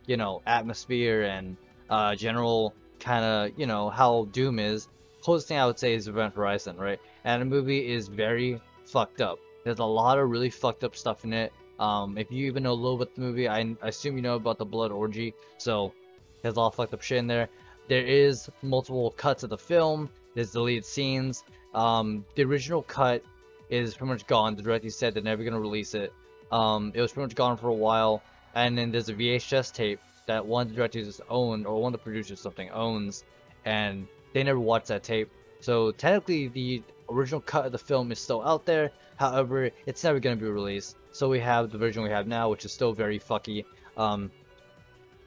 you 0.07 0.17
know, 0.17 0.41
atmosphere 0.47 1.23
and 1.23 1.55
uh, 1.89 2.15
general 2.15 2.73
kind 2.99 3.23
of, 3.23 3.59
you 3.59 3.67
know, 3.67 3.89
how 3.89 4.27
Doom 4.31 4.59
is, 4.59 4.87
closest 5.21 5.47
thing 5.47 5.57
I 5.57 5.65
would 5.65 5.79
say 5.79 5.93
is 5.93 6.07
Event 6.07 6.35
Horizon, 6.35 6.77
right? 6.77 6.99
And 7.23 7.41
the 7.41 7.45
movie 7.45 7.91
is 7.91 8.07
very 8.07 8.59
fucked 8.85 9.21
up. 9.21 9.39
There's 9.63 9.79
a 9.79 9.85
lot 9.85 10.17
of 10.17 10.29
really 10.29 10.49
fucked 10.49 10.83
up 10.83 10.95
stuff 10.95 11.23
in 11.23 11.33
it. 11.33 11.53
Um, 11.79 12.17
if 12.17 12.31
you 12.31 12.47
even 12.47 12.63
know 12.63 12.71
a 12.71 12.73
little 12.73 12.97
bit 12.97 13.15
the 13.15 13.21
movie, 13.21 13.47
I, 13.47 13.59
I 13.81 13.87
assume 13.87 14.15
you 14.15 14.21
know 14.21 14.35
about 14.35 14.57
the 14.57 14.65
blood 14.65 14.91
orgy, 14.91 15.33
so 15.57 15.93
there's 16.41 16.55
a 16.55 16.59
lot 16.59 16.67
of 16.67 16.75
fucked 16.75 16.93
up 16.93 17.01
shit 17.01 17.19
in 17.19 17.27
there. 17.27 17.47
There 17.87 18.05
is 18.05 18.49
multiple 18.61 19.11
cuts 19.11 19.43
of 19.43 19.49
the 19.49 19.57
film. 19.57 20.09
There's 20.35 20.51
deleted 20.51 20.85
scenes. 20.85 21.43
Um, 21.73 22.25
the 22.35 22.43
original 22.43 22.83
cut 22.83 23.23
is 23.69 23.93
pretty 23.93 24.11
much 24.11 24.27
gone. 24.27 24.55
The 24.55 24.61
director 24.61 24.89
said 24.89 25.13
they're 25.13 25.23
never 25.23 25.43
gonna 25.43 25.59
release 25.59 25.93
it. 25.93 26.13
Um, 26.51 26.91
it 26.95 27.01
was 27.01 27.11
pretty 27.11 27.27
much 27.27 27.35
gone 27.35 27.57
for 27.57 27.67
a 27.67 27.73
while. 27.73 28.21
And 28.55 28.77
then 28.77 28.91
there's 28.91 29.09
a 29.09 29.13
VHS 29.13 29.73
tape 29.73 29.99
that 30.29 30.45
one 30.45 30.67
of 30.67 30.69
the 30.69 30.75
directors 30.75 31.19
owned 31.27 31.65
or 31.65 31.81
one 31.81 31.91
of 31.91 31.99
the 31.99 32.03
producers 32.03 32.39
something 32.39 32.69
owns 32.69 33.23
and 33.65 34.07
they 34.31 34.43
never 34.43 34.59
watched 34.59 34.87
that 34.87 35.01
tape 35.01 35.27
so 35.59 35.91
technically 35.91 36.47
the 36.49 36.83
original 37.09 37.41
cut 37.41 37.65
of 37.65 37.71
the 37.71 37.79
film 37.79 38.11
is 38.11 38.19
still 38.19 38.43
out 38.43 38.63
there 38.63 38.91
however 39.15 39.71
it's 39.87 40.03
never 40.03 40.19
going 40.19 40.37
to 40.37 40.45
be 40.45 40.47
released 40.47 40.97
so 41.11 41.27
we 41.27 41.39
have 41.39 41.71
the 41.71 41.79
version 41.79 42.03
we 42.03 42.11
have 42.11 42.27
now 42.27 42.47
which 42.47 42.63
is 42.63 42.71
still 42.71 42.93
very 42.93 43.19
fucky 43.19 43.65
um 43.97 44.29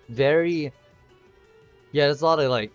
very 0.09 0.73
yeah 1.91 2.07
there's 2.07 2.23
a 2.23 2.25
lot 2.25 2.39
of 2.39 2.49
like 2.49 2.71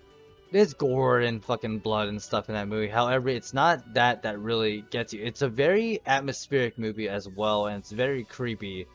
there's 0.51 0.73
gore 0.73 1.19
and 1.19 1.43
fucking 1.43 1.79
blood 1.79 2.07
and 2.07 2.21
stuff 2.21 2.49
in 2.49 2.55
that 2.55 2.67
movie 2.67 2.87
however 2.87 3.29
it's 3.29 3.53
not 3.53 3.93
that 3.93 4.23
that 4.23 4.39
really 4.39 4.83
gets 4.89 5.13
you 5.13 5.23
it's 5.23 5.41
a 5.41 5.49
very 5.49 6.01
atmospheric 6.05 6.77
movie 6.77 7.09
as 7.09 7.27
well 7.27 7.67
and 7.67 7.79
it's 7.79 7.91
very 7.91 8.23
creepy 8.23 8.87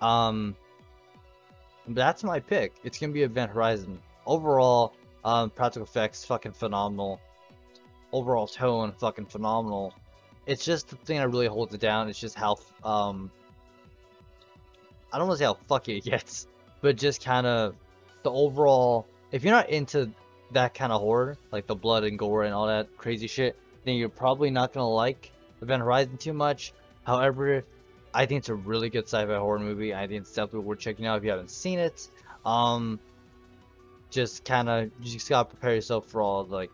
um 0.00 0.54
that's 1.94 2.24
my 2.24 2.40
pick. 2.40 2.74
It's 2.84 2.98
gonna 2.98 3.12
be 3.12 3.22
Event 3.22 3.50
Horizon. 3.50 3.98
Overall, 4.26 4.94
um, 5.24 5.50
practical 5.50 5.86
effects 5.86 6.24
fucking 6.24 6.52
phenomenal. 6.52 7.20
Overall 8.12 8.46
tone 8.46 8.92
fucking 8.98 9.26
phenomenal. 9.26 9.94
It's 10.46 10.64
just 10.64 10.88
the 10.88 10.96
thing 10.96 11.18
that 11.18 11.28
really 11.28 11.46
holds 11.46 11.74
it 11.74 11.80
down. 11.80 12.08
It's 12.08 12.18
just 12.18 12.36
how 12.36 12.58
um, 12.84 13.30
I 15.12 15.18
don't 15.18 15.28
want 15.28 15.38
to 15.38 15.44
say 15.44 15.46
how 15.46 15.58
fucky 15.68 15.98
it 15.98 16.04
gets, 16.04 16.46
but 16.80 16.96
just 16.96 17.24
kind 17.24 17.46
of 17.46 17.74
the 18.22 18.30
overall. 18.30 19.06
If 19.32 19.44
you're 19.44 19.54
not 19.54 19.68
into 19.70 20.10
that 20.52 20.74
kind 20.74 20.92
of 20.92 21.00
horror, 21.00 21.36
like 21.52 21.66
the 21.66 21.74
blood 21.74 22.04
and 22.04 22.18
gore 22.18 22.44
and 22.44 22.54
all 22.54 22.66
that 22.66 22.96
crazy 22.96 23.26
shit, 23.26 23.56
then 23.84 23.96
you're 23.96 24.08
probably 24.08 24.50
not 24.50 24.72
gonna 24.72 24.88
like 24.88 25.30
Event 25.62 25.82
Horizon 25.82 26.16
too 26.16 26.32
much. 26.32 26.72
However, 27.04 27.64
I 28.12 28.26
think 28.26 28.40
it's 28.40 28.48
a 28.48 28.54
really 28.54 28.90
good 28.90 29.04
sci-fi 29.04 29.36
horror 29.36 29.58
movie. 29.58 29.94
I 29.94 30.06
think 30.06 30.22
it's 30.22 30.32
definitely 30.32 30.60
worth 30.60 30.80
checking 30.80 31.06
out 31.06 31.18
if 31.18 31.24
you 31.24 31.30
haven't 31.30 31.50
seen 31.50 31.78
it. 31.78 32.08
Um, 32.44 32.98
just 34.10 34.44
kind 34.44 34.68
of, 34.68 34.90
you 35.02 35.12
just 35.12 35.28
gotta 35.28 35.48
prepare 35.48 35.74
yourself 35.74 36.06
for 36.08 36.20
all 36.20 36.44
like 36.44 36.70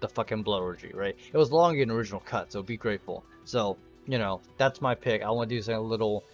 the 0.00 0.08
fucking 0.08 0.42
blood 0.42 0.62
orgy, 0.62 0.90
right? 0.92 1.16
It 1.32 1.36
was 1.36 1.52
longer 1.52 1.80
than 1.80 1.90
original 1.90 2.20
cut, 2.20 2.52
so 2.52 2.62
be 2.62 2.76
grateful. 2.76 3.24
So, 3.44 3.76
you 4.06 4.18
know, 4.18 4.40
that's 4.56 4.80
my 4.80 4.94
pick. 4.94 5.22
I 5.22 5.30
want 5.30 5.48
to 5.50 5.56
do 5.56 5.62
something 5.62 5.78
a 5.78 5.80
little, 5.80 6.24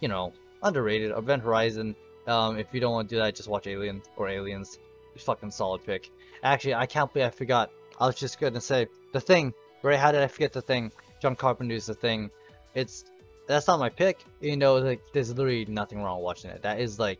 you 0.00 0.08
know, 0.08 0.32
underrated. 0.62 1.10
Event 1.10 1.42
Horizon. 1.42 1.94
Um, 2.26 2.58
if 2.58 2.66
you 2.72 2.80
don't 2.80 2.92
want 2.92 3.08
to 3.08 3.14
do 3.16 3.20
that, 3.20 3.34
just 3.34 3.48
watch 3.48 3.66
Alien 3.66 4.02
or 4.16 4.28
Aliens. 4.28 4.78
Fucking 5.18 5.50
solid 5.50 5.84
pick. 5.84 6.10
Actually, 6.42 6.74
I 6.74 6.86
can't 6.86 7.12
believe 7.12 7.28
I 7.28 7.30
forgot. 7.30 7.70
I 8.00 8.06
was 8.06 8.16
just 8.16 8.40
gonna 8.40 8.60
say 8.60 8.86
the 9.12 9.20
thing. 9.20 9.52
Right? 9.82 9.98
How 9.98 10.12
did 10.12 10.22
I 10.22 10.26
forget 10.26 10.52
the 10.52 10.62
thing? 10.62 10.92
John 11.20 11.36
Carpenter's 11.36 11.86
the 11.86 11.94
thing. 11.94 12.30
It's 12.74 13.04
that's 13.46 13.66
not 13.66 13.78
my 13.78 13.88
pick. 13.88 14.24
You 14.40 14.56
know, 14.56 14.76
like 14.76 15.00
there's 15.12 15.30
literally 15.30 15.64
nothing 15.66 16.02
wrong 16.02 16.22
watching 16.22 16.50
it. 16.50 16.62
That 16.62 16.80
is 16.80 16.98
like 16.98 17.18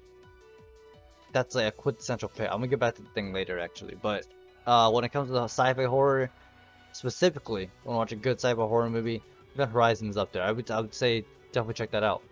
that's 1.33 1.55
like 1.55 1.67
a 1.67 1.73
quintessential 1.73 2.29
pick. 2.29 2.47
I'm 2.47 2.59
gonna 2.59 2.69
get 2.69 2.79
back 2.79 2.95
to 2.97 3.03
the 3.03 3.11
thing 3.11 3.33
later 3.33 3.59
actually, 3.59 3.97
but 4.01 4.27
uh, 4.67 4.91
when 4.91 5.05
it 5.05 5.11
comes 5.11 5.29
to 5.29 5.33
the 5.33 5.45
sci-fi 5.45 5.85
horror 5.85 6.31
specifically, 6.93 7.71
when 7.85 7.95
I 7.95 7.99
watch 7.99 8.13
a 8.13 8.17
good 8.17 8.39
sci-fi 8.39 8.61
horror 8.61 8.91
movie, 8.91 9.23
Event 9.55 9.73
Horizon 9.73 10.09
is 10.09 10.17
up 10.17 10.33
there. 10.33 10.43
I 10.43 10.53
would 10.53 10.71
I 10.71 10.81
would 10.81 10.95
say 10.95 11.25
definitely 11.53 11.75
check 11.75 11.91
that 11.93 12.05
out. 12.05 12.23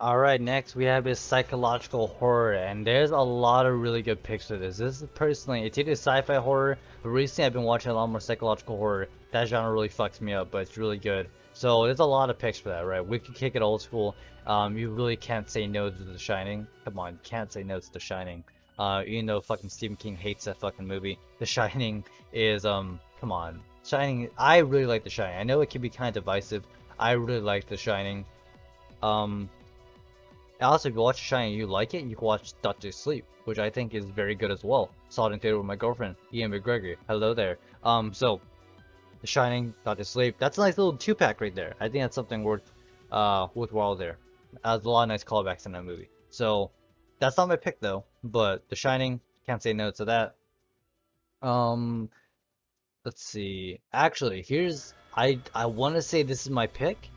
Alright, 0.00 0.40
next 0.40 0.74
we 0.74 0.84
have 0.84 1.06
is 1.06 1.18
psychological 1.18 2.06
horror, 2.06 2.54
and 2.54 2.86
there's 2.86 3.10
a 3.10 3.18
lot 3.18 3.66
of 3.66 3.78
really 3.78 4.00
good 4.00 4.22
picks 4.22 4.46
for 4.46 4.56
this. 4.56 4.78
This 4.78 5.02
is 5.02 5.08
personally, 5.14 5.66
it's 5.66 5.76
either 5.76 5.92
sci-fi 5.92 6.36
horror, 6.36 6.78
but 7.02 7.10
recently 7.10 7.44
I've 7.44 7.52
been 7.52 7.64
watching 7.64 7.90
a 7.90 7.94
lot 7.94 8.06
more 8.06 8.18
psychological 8.18 8.78
horror. 8.78 9.08
That 9.32 9.48
genre 9.48 9.70
really 9.70 9.90
fucks 9.90 10.22
me 10.22 10.32
up, 10.32 10.50
but 10.50 10.62
it's 10.62 10.78
really 10.78 10.96
good. 10.96 11.28
So 11.52 11.84
there's 11.84 11.98
a 11.98 12.04
lot 12.06 12.30
of 12.30 12.38
picks 12.38 12.58
for 12.58 12.70
that, 12.70 12.86
right? 12.86 13.06
We 13.06 13.18
could 13.18 13.34
kick 13.34 13.56
it 13.56 13.60
old 13.60 13.82
school. 13.82 14.16
Um, 14.46 14.78
you 14.78 14.88
really 14.88 15.16
can't 15.16 15.50
say 15.50 15.66
no 15.66 15.90
to 15.90 16.02
The 16.02 16.18
Shining. 16.18 16.66
Come 16.86 16.98
on, 16.98 17.18
can't 17.22 17.52
say 17.52 17.62
no 17.62 17.78
to 17.78 17.92
The 17.92 18.00
Shining. 18.00 18.42
Uh, 18.78 19.02
even 19.06 19.26
though 19.26 19.42
fucking 19.42 19.68
Stephen 19.68 19.96
King 19.96 20.16
hates 20.16 20.46
that 20.46 20.58
fucking 20.60 20.86
movie, 20.86 21.18
The 21.40 21.44
Shining 21.46 22.04
is 22.32 22.64
um, 22.64 23.00
come 23.20 23.32
on, 23.32 23.60
Shining. 23.84 24.30
I 24.38 24.58
really 24.58 24.86
like 24.86 25.04
The 25.04 25.10
Shining. 25.10 25.38
I 25.38 25.42
know 25.42 25.60
it 25.60 25.68
can 25.68 25.82
be 25.82 25.90
kind 25.90 26.08
of 26.08 26.14
divisive. 26.24 26.64
I 26.98 27.12
really 27.12 27.42
like 27.42 27.68
The 27.68 27.76
Shining. 27.76 28.24
Um, 29.02 29.50
also, 30.66 30.88
if 30.88 30.94
you 30.94 31.00
watch 31.00 31.16
The 31.16 31.24
Shining 31.24 31.54
you 31.54 31.66
like 31.66 31.94
it, 31.94 32.04
you 32.04 32.16
can 32.16 32.26
watch 32.26 32.54
Doctor 32.62 32.92
Sleep, 32.92 33.24
which 33.44 33.58
I 33.58 33.70
think 33.70 33.94
is 33.94 34.04
very 34.04 34.34
good 34.34 34.50
as 34.50 34.62
well. 34.64 34.90
Saw 35.08 35.26
it 35.26 35.32
in 35.32 35.40
theater 35.40 35.56
with 35.56 35.66
my 35.66 35.76
girlfriend, 35.76 36.16
Ewan 36.30 36.52
McGregor. 36.52 36.96
Hello 37.08 37.34
there. 37.34 37.58
Um, 37.82 38.12
so, 38.12 38.40
The 39.20 39.26
Shining, 39.26 39.72
Doctor 39.84 40.04
Sleep. 40.04 40.36
That's 40.38 40.58
a 40.58 40.60
nice 40.60 40.76
little 40.76 40.96
two-pack 40.96 41.40
right 41.40 41.54
there. 41.54 41.74
I 41.80 41.88
think 41.88 42.02
that's 42.04 42.14
something 42.14 42.44
worth, 42.44 42.70
uh, 43.10 43.48
worthwhile 43.54 43.96
there. 43.96 44.18
There's 44.64 44.84
a 44.84 44.90
lot 44.90 45.04
of 45.04 45.08
nice 45.08 45.24
callbacks 45.24 45.66
in 45.66 45.72
that 45.72 45.84
movie. 45.84 46.08
So, 46.30 46.70
that's 47.20 47.36
not 47.36 47.48
my 47.48 47.56
pick 47.56 47.80
though, 47.80 48.04
but 48.24 48.68
The 48.68 48.76
Shining, 48.76 49.20
can't 49.46 49.62
say 49.62 49.72
no 49.72 49.90
to 49.92 50.04
that. 50.06 50.34
Um, 51.42 52.10
let's 53.04 53.22
see. 53.22 53.80
Actually, 53.92 54.42
here's 54.42 54.94
I 55.16 55.40
I 55.54 55.66
want 55.66 55.94
to 55.96 56.02
say 56.02 56.22
this 56.22 56.42
is 56.42 56.50
my 56.50 56.66
pick, 56.66 57.10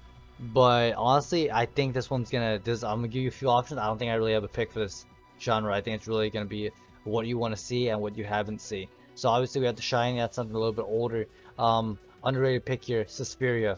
but 0.51 0.93
honestly, 0.95 1.51
I 1.51 1.65
think 1.65 1.93
this 1.93 2.09
one's 2.09 2.29
gonna. 2.29 2.59
This 2.59 2.83
I'm 2.83 2.97
gonna 2.97 3.07
give 3.07 3.21
you 3.21 3.29
a 3.29 3.31
few 3.31 3.50
options. 3.50 3.79
I 3.79 3.85
don't 3.85 3.97
think 3.97 4.12
I 4.12 4.15
really 4.15 4.33
have 4.33 4.43
a 4.43 4.50
pick 4.50 4.71
for 4.71 4.79
this 4.79 5.05
genre. 5.39 5.73
I 5.73 5.79
think 5.79 5.95
it's 5.95 6.07
really 6.07 6.29
gonna 6.29 6.45
be 6.45 6.71
what 7.05 7.27
you 7.27 7.38
want 7.38 7.55
to 7.55 7.62
see 7.62 7.89
and 7.89 8.01
what 8.01 8.17
you 8.17 8.25
haven't 8.25 8.59
seen. 8.59 8.88
So 9.15 9.29
obviously 9.29 9.62
we 9.62 9.67
have 9.67 9.75
The 9.75 9.81
Shining. 9.81 10.17
That's 10.17 10.35
something 10.35 10.55
a 10.55 10.59
little 10.59 10.73
bit 10.73 10.85
older. 10.88 11.27
Um, 11.57 11.97
underrated 12.23 12.65
pick 12.65 12.83
here, 12.83 13.05
Suspiria, 13.07 13.77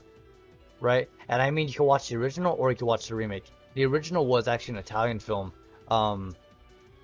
right? 0.79 1.09
And 1.27 1.41
I 1.41 1.51
mean 1.51 1.67
you 1.67 1.73
can 1.73 1.85
watch 1.85 2.09
the 2.09 2.15
original 2.15 2.55
or 2.57 2.71
you 2.71 2.77
can 2.77 2.87
watch 2.87 3.09
the 3.09 3.15
remake. 3.15 3.45
The 3.73 3.85
original 3.85 4.25
was 4.25 4.47
actually 4.47 4.75
an 4.75 4.79
Italian 4.79 5.19
film. 5.19 5.51
Um, 5.89 6.35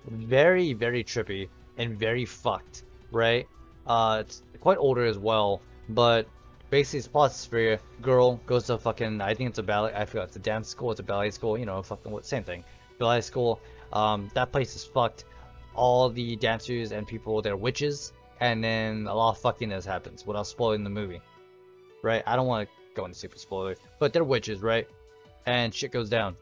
very 0.08 0.72
very 0.72 1.04
trippy 1.04 1.48
and 1.78 1.96
very 1.96 2.24
fucked, 2.24 2.82
right? 3.12 3.46
Uh, 3.86 4.18
it's 4.20 4.42
quite 4.60 4.78
older 4.78 5.04
as 5.04 5.18
well, 5.18 5.60
but 5.88 6.26
basically 6.72 7.00
it's 7.00 7.06
for 7.06 7.28
Suspiria. 7.28 7.78
Girl 8.00 8.40
goes 8.46 8.66
to 8.66 8.78
fucking 8.78 9.20
I 9.20 9.34
think 9.34 9.50
it's 9.50 9.58
a 9.58 9.62
ballet. 9.62 9.92
I 9.94 10.06
forgot 10.06 10.28
it's 10.28 10.36
a 10.36 10.40
dance 10.40 10.68
school. 10.68 10.90
It's 10.90 11.00
a 11.00 11.04
ballet 11.04 11.30
school. 11.30 11.56
You 11.56 11.66
know, 11.66 11.80
fucking 11.82 12.18
same 12.22 12.42
thing. 12.42 12.64
Ballet 12.98 13.20
school. 13.20 13.60
Um, 13.92 14.30
that 14.34 14.50
place 14.50 14.74
is 14.74 14.82
fucked. 14.82 15.24
All 15.74 16.08
the 16.08 16.34
dancers 16.36 16.90
and 16.92 17.06
people 17.06 17.42
they're 17.42 17.56
witches, 17.56 18.12
and 18.40 18.64
then 18.64 19.06
a 19.06 19.14
lot 19.14 19.36
of 19.36 19.42
fuckiness 19.42 19.84
happens 19.84 20.26
without 20.26 20.46
spoiling 20.46 20.82
the 20.82 20.90
movie. 20.90 21.20
Right? 22.02 22.22
I 22.26 22.36
don't 22.36 22.46
want 22.46 22.68
to 22.68 22.74
go 22.96 23.04
into 23.04 23.18
super 23.18 23.38
spoilers, 23.38 23.78
but 23.98 24.12
they're 24.12 24.24
witches, 24.24 24.60
right? 24.60 24.88
And 25.46 25.74
shit 25.74 25.92
goes 25.92 26.08
down. 26.08 26.36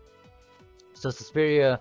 So 0.95 1.11
Suspiria, 1.11 1.81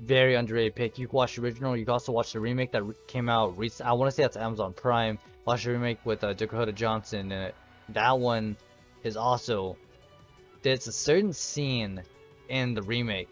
very 0.00 0.36
underrated 0.36 0.76
pick. 0.76 0.98
You 0.98 1.08
can 1.08 1.16
watch 1.16 1.34
the 1.36 1.42
original. 1.42 1.76
You 1.76 1.84
can 1.84 1.92
also 1.92 2.12
watch 2.12 2.32
the 2.32 2.40
remake 2.40 2.70
that 2.72 2.84
came 3.08 3.28
out. 3.28 3.58
I 3.84 3.92
want 3.92 4.10
to 4.10 4.14
say 4.14 4.22
that's 4.22 4.36
Amazon 4.36 4.74
Prime. 4.74 5.18
Watch 5.44 5.64
the 5.64 5.72
remake 5.72 5.98
with 6.04 6.22
uh, 6.22 6.34
Dakota 6.34 6.72
Johnson 6.72 7.32
in 7.32 7.40
it 7.40 7.54
that 7.94 8.18
one 8.18 8.56
is 9.02 9.16
also 9.16 9.76
there's 10.62 10.86
a 10.86 10.92
certain 10.92 11.32
scene 11.32 12.02
in 12.48 12.74
the 12.74 12.82
remake 12.82 13.28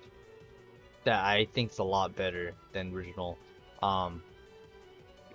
that 1.05 1.25
I 1.25 1.47
think 1.53 1.73
is 1.73 1.79
a 1.79 1.85
lot 1.85 2.15
better 2.15 2.53
than 2.73 2.93
original. 2.95 3.39
Um, 3.83 4.23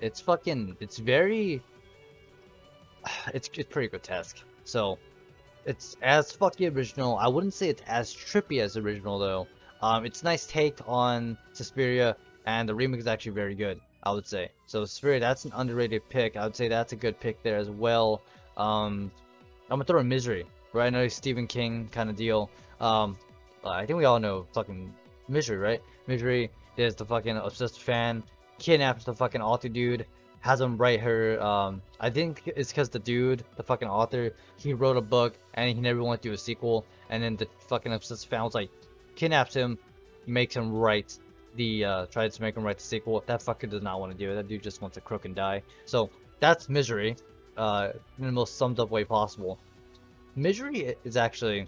it's 0.02 0.20
fucking, 0.20 0.78
it's 0.80 0.98
very, 0.98 1.62
it's 3.34 3.50
it's 3.54 3.70
pretty 3.70 3.90
grotesque. 3.90 4.38
So 4.64 4.98
it's 5.66 5.96
as 6.02 6.32
fucking 6.32 6.76
original. 6.76 7.18
I 7.18 7.28
wouldn't 7.28 7.54
say 7.54 7.70
it's 7.70 7.84
as 7.88 8.14
trippy 8.14 8.62
as 8.62 8.78
original 8.78 9.20
though. 9.20 9.48
Um, 9.82 10.06
it's 10.06 10.24
nice 10.24 10.46
take 10.46 10.78
on 10.88 11.38
Suspiria, 11.52 12.16
and 12.46 12.68
the 12.68 12.76
remake 12.76 13.02
is 13.02 13.08
actually 13.08 13.34
very 13.34 13.56
good. 13.56 13.80
I 14.04 14.12
would 14.12 14.28
say. 14.28 14.52
So 14.68 14.84
Suspiria, 14.86 15.20
that's 15.20 15.46
an 15.46 15.52
underrated 15.56 16.08
pick. 16.10 16.36
I 16.36 16.44
would 16.44 16.56
say 16.56 16.68
that's 16.68 16.92
a 16.92 16.98
good 16.98 17.20
pick 17.20 17.42
there 17.42 17.58
as 17.58 17.70
well. 17.70 18.22
Um, 18.58 19.12
I'm 19.70 19.78
gonna 19.78 19.86
throw 19.86 20.00
in 20.00 20.08
Misery, 20.08 20.46
right? 20.74 20.92
Know 20.92 21.08
Stephen 21.08 21.48
King 21.48 21.90
kind 21.92 22.10
of 22.10 22.16
deal. 22.16 22.50
Um, 22.80 23.18
I 23.64 23.86
think 23.86 23.98
we 23.98 24.06
all 24.06 24.20
know 24.20 24.46
fucking 24.54 24.94
Misery, 25.28 25.58
right? 25.58 25.82
Misery 26.08 26.52
is 26.78 26.96
the 26.96 27.06
fucking 27.06 27.38
obsessed 27.38 27.82
fan, 27.82 28.24
kidnaps 28.60 29.06
the 29.06 29.14
fucking 29.14 29.42
author 29.42 29.70
dude, 29.70 30.06
has 30.42 30.60
him 30.60 30.78
write 30.78 31.00
her. 31.00 31.42
Um, 31.42 31.82
I 32.00 32.10
think 32.10 32.44
it's 32.46 32.72
because 32.72 32.90
the 32.90 33.00
dude, 33.00 33.44
the 33.56 33.64
fucking 33.64 33.88
author, 33.88 34.34
he 34.58 34.74
wrote 34.74 34.98
a 34.98 35.02
book 35.02 35.36
and 35.54 35.68
he 35.68 35.82
never 35.82 36.04
went 36.04 36.22
to 36.22 36.30
do 36.30 36.34
a 36.34 36.38
sequel, 36.38 36.86
and 37.10 37.24
then 37.24 37.38
the 37.38 37.48
fucking 37.68 37.94
obsessed 37.94 38.28
fan 38.28 38.44
was 38.44 38.54
like, 38.54 38.70
kidnaps 39.16 39.54
him, 39.54 39.78
makes 40.28 40.56
him 40.56 40.74
write 40.74 41.18
the 41.56 41.86
uh, 41.86 42.06
tries 42.08 42.36
to 42.36 42.42
make 42.42 42.58
him 42.58 42.64
write 42.64 42.78
the 42.78 42.84
sequel. 42.84 43.24
That 43.28 43.42
fucker 43.42 43.70
does 43.70 43.84
not 43.84 44.00
want 44.00 44.12
to 44.12 44.18
do 44.18 44.32
it. 44.32 44.36
That 44.36 44.48
dude 44.48 44.64
just 44.64 44.82
wants 44.82 44.96
to 44.96 45.02
croak 45.02 45.26
and 45.26 45.36
die. 45.36 45.62
So 45.86 46.10
that's 46.40 46.68
Misery 46.68 47.16
uh, 47.58 47.90
in 48.18 48.26
the 48.26 48.32
most 48.32 48.58
summed 48.58 48.80
up 48.80 48.90
way 48.90 49.04
possible. 49.04 49.60
Misery 50.36 50.96
is 51.04 51.18
actually 51.18 51.68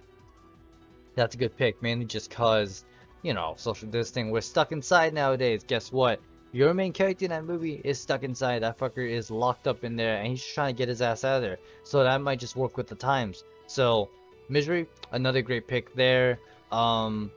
that's 1.16 1.36
a 1.36 1.38
good 1.38 1.56
pick, 1.56 1.82
mainly 1.82 2.06
just 2.06 2.30
cause 2.30 2.84
you 3.22 3.34
know 3.34 3.54
social 3.58 3.88
distancing. 3.88 4.32
We're 4.32 4.42
stuck 4.42 4.72
inside 4.72 5.14
nowadays. 5.14 5.64
Guess 5.66 5.92
what? 5.92 6.20
Your 6.52 6.74
main 6.74 6.94
character 6.94 7.26
in 7.26 7.32
that 7.32 7.44
movie 7.44 7.82
is 7.84 8.00
stuck 8.00 8.24
inside. 8.24 8.64
That 8.64 8.78
fucker 8.78 9.10
is 9.10 9.30
locked 9.30 9.68
up 9.68 9.84
in 9.84 9.96
there, 9.96 10.18
and 10.18 10.28
he's 10.28 10.46
trying 10.46 10.74
to 10.74 10.78
get 10.78 10.88
his 10.88 11.02
ass 11.02 11.24
out 11.24 11.38
of 11.38 11.42
there. 11.42 11.58
So 11.84 12.04
that 12.04 12.22
might 12.22 12.40
just 12.40 12.56
work 12.56 12.78
with 12.78 12.88
the 12.88 12.96
times. 12.96 13.44
So 13.68 14.10
Misery, 14.50 14.88
another 15.12 15.42
great 15.42 15.68
pick 15.68 15.94
there. 15.96 16.40
Um, 16.72 17.32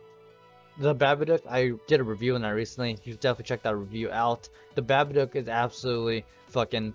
the 0.79 0.95
Babadook, 0.95 1.43
I 1.49 1.73
did 1.89 2.01
a 2.01 2.05
review 2.05 2.37
on 2.37 2.43
that 2.43 2.51
recently. 2.51 2.99
You 3.05 3.13
should 3.13 3.21
definitely 3.21 3.47
check 3.47 3.63
that 3.63 3.77
review 3.77 4.11
out. 4.11 4.49
The 4.77 4.83
Babadook 4.83 5.35
is 5.35 5.49
absolutely 5.49 6.25
fucking 6.47 6.95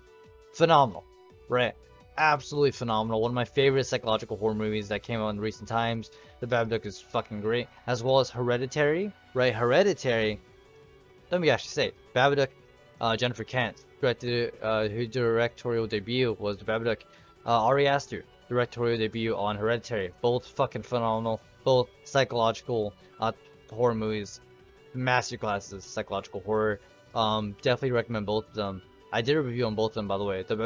phenomenal 0.54 1.04
right? 1.48 1.74
Absolutely 2.16 2.70
phenomenal. 2.70 3.20
One 3.20 3.30
of 3.30 3.34
my 3.34 3.44
favorite 3.44 3.84
psychological 3.84 4.36
horror 4.36 4.54
movies 4.54 4.88
that 4.88 5.02
came 5.02 5.20
out 5.20 5.30
in 5.30 5.40
recent 5.40 5.68
times. 5.68 6.10
The 6.40 6.46
Babadook 6.46 6.86
is 6.86 7.00
fucking 7.00 7.40
great. 7.40 7.66
As 7.86 8.02
well 8.02 8.20
as 8.20 8.30
Hereditary, 8.30 9.12
right? 9.34 9.54
Hereditary, 9.54 10.40
let 11.30 11.40
me 11.40 11.50
actually 11.50 11.70
say, 11.70 11.92
Babadook, 12.14 12.48
uh, 13.00 13.16
Jennifer 13.16 13.44
Kent, 13.44 13.84
directed, 14.00 14.52
uh, 14.62 14.88
her 14.88 15.06
directorial 15.06 15.86
debut 15.86 16.36
was 16.38 16.58
the 16.58 16.64
Babadook. 16.64 17.02
Uh, 17.46 17.64
Ari 17.64 17.88
Aster, 17.88 18.24
directorial 18.48 18.98
debut 18.98 19.36
on 19.36 19.56
Hereditary. 19.56 20.12
Both 20.20 20.46
fucking 20.46 20.82
phenomenal. 20.82 21.40
Both 21.64 21.88
psychological 22.04 22.94
uh, 23.20 23.32
horror 23.70 23.94
movies. 23.94 24.40
Masterclasses, 24.94 25.82
psychological 25.82 26.40
horror. 26.40 26.80
Um, 27.14 27.56
definitely 27.62 27.92
recommend 27.92 28.26
both 28.26 28.48
of 28.48 28.54
them. 28.54 28.82
I 29.14 29.22
did 29.22 29.36
a 29.36 29.42
review 29.42 29.64
on 29.66 29.76
both 29.76 29.92
of 29.92 29.94
them, 29.94 30.08
by 30.08 30.18
the 30.18 30.24
way. 30.24 30.42
The 30.42 30.56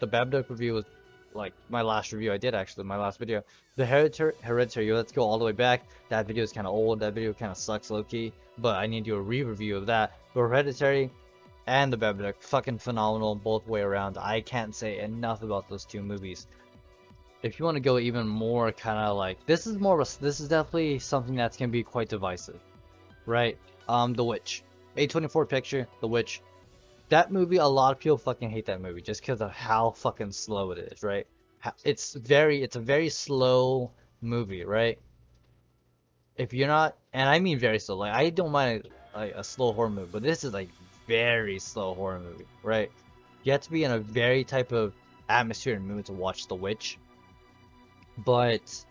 the 0.00 0.06
Babadook 0.08 0.48
review 0.48 0.72
was 0.72 0.86
like 1.34 1.52
my 1.68 1.82
last 1.82 2.12
review 2.12 2.32
I 2.32 2.38
did 2.38 2.54
actually, 2.54 2.84
my 2.84 2.96
last 2.96 3.18
video. 3.18 3.44
The 3.76 3.84
Hereditary, 3.84 4.32
Hereditary 4.40 4.90
let's 4.94 5.12
go 5.12 5.22
all 5.22 5.38
the 5.38 5.44
way 5.44 5.52
back. 5.52 5.82
That 6.08 6.26
video 6.26 6.42
is 6.42 6.50
kind 6.50 6.66
of 6.66 6.72
old. 6.72 7.00
That 7.00 7.12
video 7.12 7.34
kind 7.34 7.52
of 7.52 7.58
sucks 7.58 7.90
low-key. 7.90 8.32
But 8.56 8.76
I 8.76 8.86
need 8.86 9.04
to 9.04 9.10
do 9.10 9.16
a 9.16 9.20
re-review 9.20 9.76
of 9.76 9.84
that. 9.86 10.16
But 10.32 10.40
Hereditary 10.40 11.10
and 11.66 11.92
The 11.92 11.98
Babadook, 11.98 12.36
fucking 12.40 12.78
phenomenal 12.78 13.34
both 13.34 13.66
way 13.68 13.82
around. 13.82 14.16
I 14.16 14.40
can't 14.40 14.74
say 14.74 15.00
enough 15.00 15.42
about 15.42 15.68
those 15.68 15.84
two 15.84 16.02
movies. 16.02 16.46
If 17.42 17.58
you 17.58 17.66
want 17.66 17.76
to 17.76 17.80
go 17.80 17.98
even 17.98 18.26
more 18.26 18.72
kind 18.72 18.98
of 18.98 19.14
like, 19.18 19.44
this 19.44 19.66
is 19.66 19.76
more, 19.76 20.00
of 20.00 20.08
a, 20.08 20.20
this 20.22 20.40
is 20.40 20.48
definitely 20.48 21.00
something 21.00 21.34
that's 21.36 21.58
to 21.58 21.66
be 21.66 21.82
quite 21.82 22.08
divisive. 22.08 22.60
Right? 23.26 23.58
Um, 23.90 24.14
The 24.14 24.24
Witch. 24.24 24.62
A24 24.96 25.46
picture, 25.46 25.86
The 26.00 26.08
Witch 26.08 26.40
that 27.10 27.30
movie, 27.30 27.56
a 27.56 27.66
lot 27.66 27.92
of 27.92 27.98
people 27.98 28.18
fucking 28.18 28.50
hate 28.50 28.66
that 28.66 28.80
movie 28.80 29.02
just 29.02 29.20
because 29.20 29.40
of 29.40 29.50
how 29.50 29.90
fucking 29.90 30.32
slow 30.32 30.70
it 30.70 30.78
is, 30.78 31.02
right? 31.02 31.26
It's 31.84 32.14
very, 32.14 32.62
it's 32.62 32.76
a 32.76 32.80
very 32.80 33.10
slow 33.10 33.90
movie, 34.22 34.64
right? 34.64 34.98
If 36.36 36.54
you're 36.54 36.68
not, 36.68 36.96
and 37.12 37.28
I 37.28 37.38
mean 37.38 37.58
very 37.58 37.78
slow, 37.78 37.98
like 37.98 38.14
I 38.14 38.30
don't 38.30 38.52
mind 38.52 38.88
like 39.14 39.34
a 39.34 39.44
slow 39.44 39.72
horror 39.72 39.90
movie, 39.90 40.08
but 40.10 40.22
this 40.22 40.44
is 40.44 40.54
like 40.54 40.70
very 41.06 41.58
slow 41.58 41.94
horror 41.94 42.20
movie, 42.20 42.46
right? 42.62 42.90
You 43.42 43.52
have 43.52 43.60
to 43.62 43.70
be 43.70 43.84
in 43.84 43.90
a 43.90 43.98
very 43.98 44.44
type 44.44 44.72
of 44.72 44.94
atmosphere 45.28 45.76
and 45.76 45.86
mood 45.86 46.06
to 46.06 46.12
watch 46.12 46.46
The 46.46 46.54
Witch. 46.54 46.98
But 48.18 48.84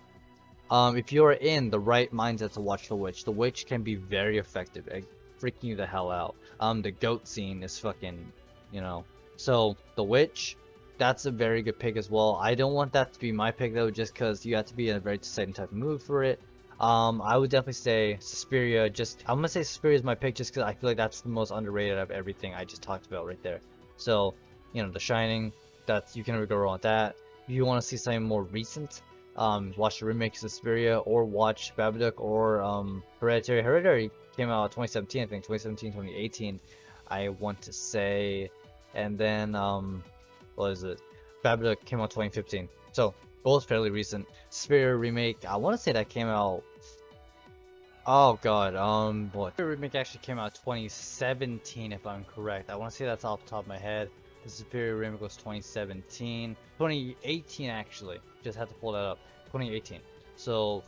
um, 0.70 0.98
if 0.98 1.12
you're 1.12 1.34
in 1.34 1.70
the 1.70 1.80
right 1.80 2.12
mindset 2.12 2.54
to 2.54 2.62
watch 2.62 2.88
The 2.90 2.96
Witch, 2.96 3.24
The 3.24 3.32
Witch 3.32 3.66
can 3.66 3.82
be 3.82 3.96
very 3.96 4.38
effective 4.38 4.88
freaking 5.40 5.64
you 5.64 5.76
the 5.76 5.86
hell 5.86 6.12
out. 6.12 6.36
Um, 6.60 6.82
the 6.82 6.92
goat 6.92 7.28
scene 7.28 7.64
is 7.64 7.78
fucking, 7.80 8.32
you 8.72 8.82
know. 8.82 9.06
So 9.38 9.78
the 9.96 10.04
witch, 10.04 10.58
that's 10.98 11.26
a 11.26 11.32
very 11.32 11.62
good 11.62 11.80
pick 11.80 11.96
as 11.96 12.10
well. 12.10 12.36
I 12.42 12.56
don't 12.56 12.74
want 12.74 12.94
that 12.94 13.14
to 13.14 13.20
be 13.20 13.32
my 13.32 13.52
pick 13.52 13.74
though, 13.74 13.90
just 13.90 14.14
because 14.14 14.46
you 14.46 14.56
have 14.56 14.66
to 14.66 14.76
be 14.76 14.90
in 14.90 14.98
a 14.98 15.00
very 15.00 15.20
certain 15.22 15.54
type 15.54 15.72
of 15.72 15.78
mood 15.78 16.02
for 16.02 16.24
it. 16.24 16.40
Um, 16.80 17.22
I 17.22 17.38
would 17.38 17.50
definitely 17.50 17.74
say 17.74 18.18
Suspiria. 18.20 18.90
Just 18.90 19.24
I'm 19.28 19.38
gonna 19.38 19.50
say 19.50 19.64
Suspiria 19.64 19.98
is 19.98 20.04
my 20.04 20.16
pick, 20.16 20.36
just 20.36 20.54
because 20.54 20.64
I 20.64 20.74
feel 20.74 20.90
like 20.90 20.98
that's 20.98 21.22
the 21.22 21.30
most 21.30 21.52
underrated 21.52 21.98
of 21.98 22.12
everything 22.12 22.54
I 22.54 22.64
just 22.64 22.82
talked 22.82 23.08
about 23.08 23.26
right 23.26 23.42
there. 23.44 23.60
So, 23.98 24.34
you 24.74 24.84
know, 24.84 24.92
The 24.92 25.00
Shining. 25.00 25.52
That's 25.86 26.16
you 26.16 26.24
can 26.24 26.36
never 26.36 26.46
go 26.46 26.56
wrong 26.56 26.74
with 26.74 26.84
that. 26.84 27.16
If 27.48 27.54
you 27.56 27.66
want 27.66 27.82
to 27.82 27.88
see 27.88 27.98
something 27.98 28.24
more 28.24 28.44
recent, 28.44 29.02
um, 29.36 29.74
watch 29.76 30.00
the 30.00 30.06
remake 30.06 30.34
of 30.34 30.40
Suspiria 30.40 31.00
or 31.00 31.26
watch 31.26 31.74
Babadook 31.76 32.14
or 32.20 32.62
um, 32.62 33.02
Hereditary. 33.20 33.62
Hereditary 33.62 34.12
came 34.40 34.50
out 34.50 34.72
2017, 34.72 35.24
I 35.24 35.26
think 35.26 35.44
2017, 35.44 35.92
2018. 35.92 36.62
I 37.10 37.28
want 37.28 37.62
to 37.64 37.74
say, 37.74 38.50
and 38.96 39.18
then 39.18 39.54
um, 39.54 40.02
what 40.56 40.72
is 40.72 40.84
it? 40.84 41.02
Babadook 41.44 41.84
came 41.84 42.00
out 42.00 42.10
2015. 42.12 42.70
So 42.94 43.14
both 43.44 43.68
fairly 43.68 43.90
recent. 43.90 44.26
Suspiria 44.50 44.96
remake, 44.96 45.44
I 45.46 45.58
want 45.58 45.76
to 45.76 45.78
say 45.78 45.92
that 45.92 46.08
came 46.08 46.28
out. 46.28 46.64
Oh 48.08 48.40
god, 48.42 48.76
um, 48.76 49.30
what? 49.34 49.58
The 49.58 49.66
remake 49.66 49.96
actually 49.96 50.22
came 50.22 50.40
out 50.40 50.56
2017, 50.56 51.92
if 51.92 52.08
I'm 52.08 52.24
correct. 52.24 52.70
I 52.70 52.78
want 52.78 52.92
to 52.92 52.96
say 52.98 53.04
that's 53.06 53.26
off 53.26 53.44
the 53.44 53.50
top 53.50 53.64
of 53.64 53.68
my 53.68 53.78
head. 53.78 54.10
The 54.46 54.50
Suspiria 54.50 54.96
remake 54.96 55.20
was 55.20 55.36
2017, 55.36 56.56
2018 56.78 57.70
actually. 57.70 58.20
Just 58.42 58.58
had 58.58 58.70
to 58.70 58.76
pull 58.76 58.94
that 58.94 59.04
up. 59.04 59.20
2018. 59.48 60.00
So 60.38 60.84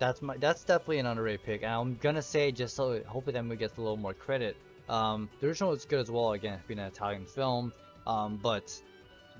that's 0.00 0.22
my 0.22 0.36
that's 0.38 0.64
definitely 0.64 0.98
an 0.98 1.06
underrated 1.06 1.44
pick. 1.44 1.62
And 1.62 1.70
I'm 1.70 1.96
gonna 1.96 2.22
say 2.22 2.50
just 2.50 2.74
so 2.74 3.00
hopefully 3.06 3.34
that 3.34 3.44
movie 3.44 3.58
gets 3.58 3.76
a 3.76 3.80
little 3.80 3.98
more 3.98 4.14
credit. 4.14 4.56
Um, 4.88 5.28
the 5.38 5.46
original 5.46 5.70
was 5.70 5.84
good 5.84 6.00
as 6.00 6.10
well. 6.10 6.32
Again, 6.32 6.58
being 6.66 6.80
an 6.80 6.86
Italian 6.86 7.26
film, 7.26 7.72
um, 8.06 8.40
but 8.42 8.76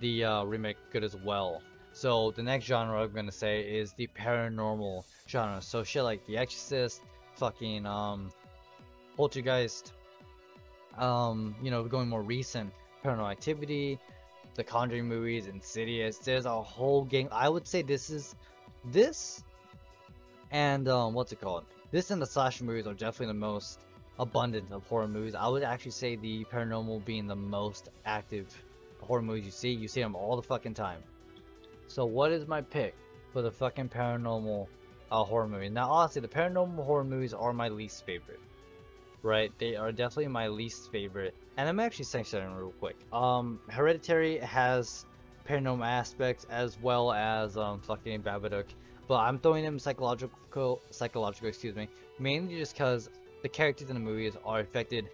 the 0.00 0.24
uh, 0.24 0.44
remake 0.44 0.76
good 0.92 1.02
as 1.02 1.16
well. 1.16 1.62
So 1.92 2.30
the 2.32 2.42
next 2.42 2.66
genre 2.66 3.02
I'm 3.02 3.12
gonna 3.12 3.32
say 3.32 3.62
is 3.62 3.94
the 3.94 4.06
paranormal 4.16 5.04
genre. 5.28 5.60
So 5.62 5.82
shit 5.82 6.04
like 6.04 6.24
The 6.26 6.36
Exorcist, 6.36 7.00
fucking 7.36 7.86
um, 7.86 8.30
Poltergeist, 9.16 9.92
um, 10.98 11.56
you 11.62 11.70
know, 11.70 11.82
going 11.84 12.08
more 12.08 12.22
recent, 12.22 12.70
Paranormal 13.02 13.30
Activity, 13.30 13.98
the 14.54 14.62
Conjuring 14.62 15.08
movies, 15.08 15.46
Insidious. 15.46 16.18
There's 16.18 16.44
a 16.44 16.62
whole 16.62 17.04
gang. 17.04 17.28
I 17.32 17.48
would 17.48 17.66
say 17.66 17.80
this 17.80 18.10
is 18.10 18.36
this 18.84 19.42
and 20.50 20.88
um, 20.88 21.14
what's 21.14 21.32
it 21.32 21.40
called? 21.40 21.64
This 21.90 22.10
and 22.10 22.20
the 22.20 22.26
slasher 22.26 22.64
movies 22.64 22.86
are 22.86 22.94
definitely 22.94 23.28
the 23.28 23.34
most 23.34 23.80
abundant 24.18 24.70
of 24.70 24.86
horror 24.86 25.08
movies. 25.08 25.34
I 25.34 25.48
would 25.48 25.62
actually 25.62 25.92
say 25.92 26.16
the 26.16 26.44
paranormal 26.44 27.04
being 27.04 27.26
the 27.26 27.36
most 27.36 27.88
active 28.04 28.46
horror 29.00 29.22
movies 29.22 29.44
you 29.44 29.50
see. 29.50 29.70
You 29.70 29.88
see 29.88 30.00
them 30.00 30.14
all 30.14 30.36
the 30.36 30.42
fucking 30.42 30.74
time. 30.74 31.02
So 31.86 32.04
what 32.04 32.30
is 32.30 32.46
my 32.46 32.60
pick 32.60 32.94
for 33.32 33.42
the 33.42 33.50
fucking 33.50 33.88
paranormal 33.88 34.66
uh, 35.10 35.24
horror 35.24 35.48
movie? 35.48 35.68
Now 35.68 35.90
honestly, 35.90 36.20
the 36.20 36.28
paranormal 36.28 36.84
horror 36.84 37.04
movies 37.04 37.34
are 37.34 37.52
my 37.52 37.68
least 37.68 38.04
favorite. 38.04 38.40
Right? 39.22 39.52
They 39.58 39.76
are 39.76 39.92
definitely 39.92 40.28
my 40.28 40.48
least 40.48 40.90
favorite. 40.92 41.34
And 41.56 41.68
I'm 41.68 41.80
actually 41.80 42.06
saying 42.06 42.24
something 42.24 42.54
real 42.54 42.72
quick. 42.78 42.96
Um, 43.12 43.60
Hereditary 43.68 44.38
has 44.38 45.04
paranormal 45.48 45.86
aspects 45.86 46.46
as 46.48 46.80
well 46.80 47.12
as 47.12 47.56
um, 47.56 47.80
fucking 47.80 48.22
Babadook. 48.22 48.66
But 49.10 49.22
I'm 49.22 49.40
throwing 49.40 49.64
them 49.64 49.76
psychological, 49.80 50.80
psychological, 50.92 51.48
excuse 51.48 51.74
me, 51.74 51.88
mainly 52.20 52.56
just 52.56 52.74
because 52.74 53.10
the 53.42 53.48
characters 53.48 53.88
in 53.90 53.94
the 53.94 54.00
movies 54.00 54.36
are 54.44 54.60
affected 54.60 55.08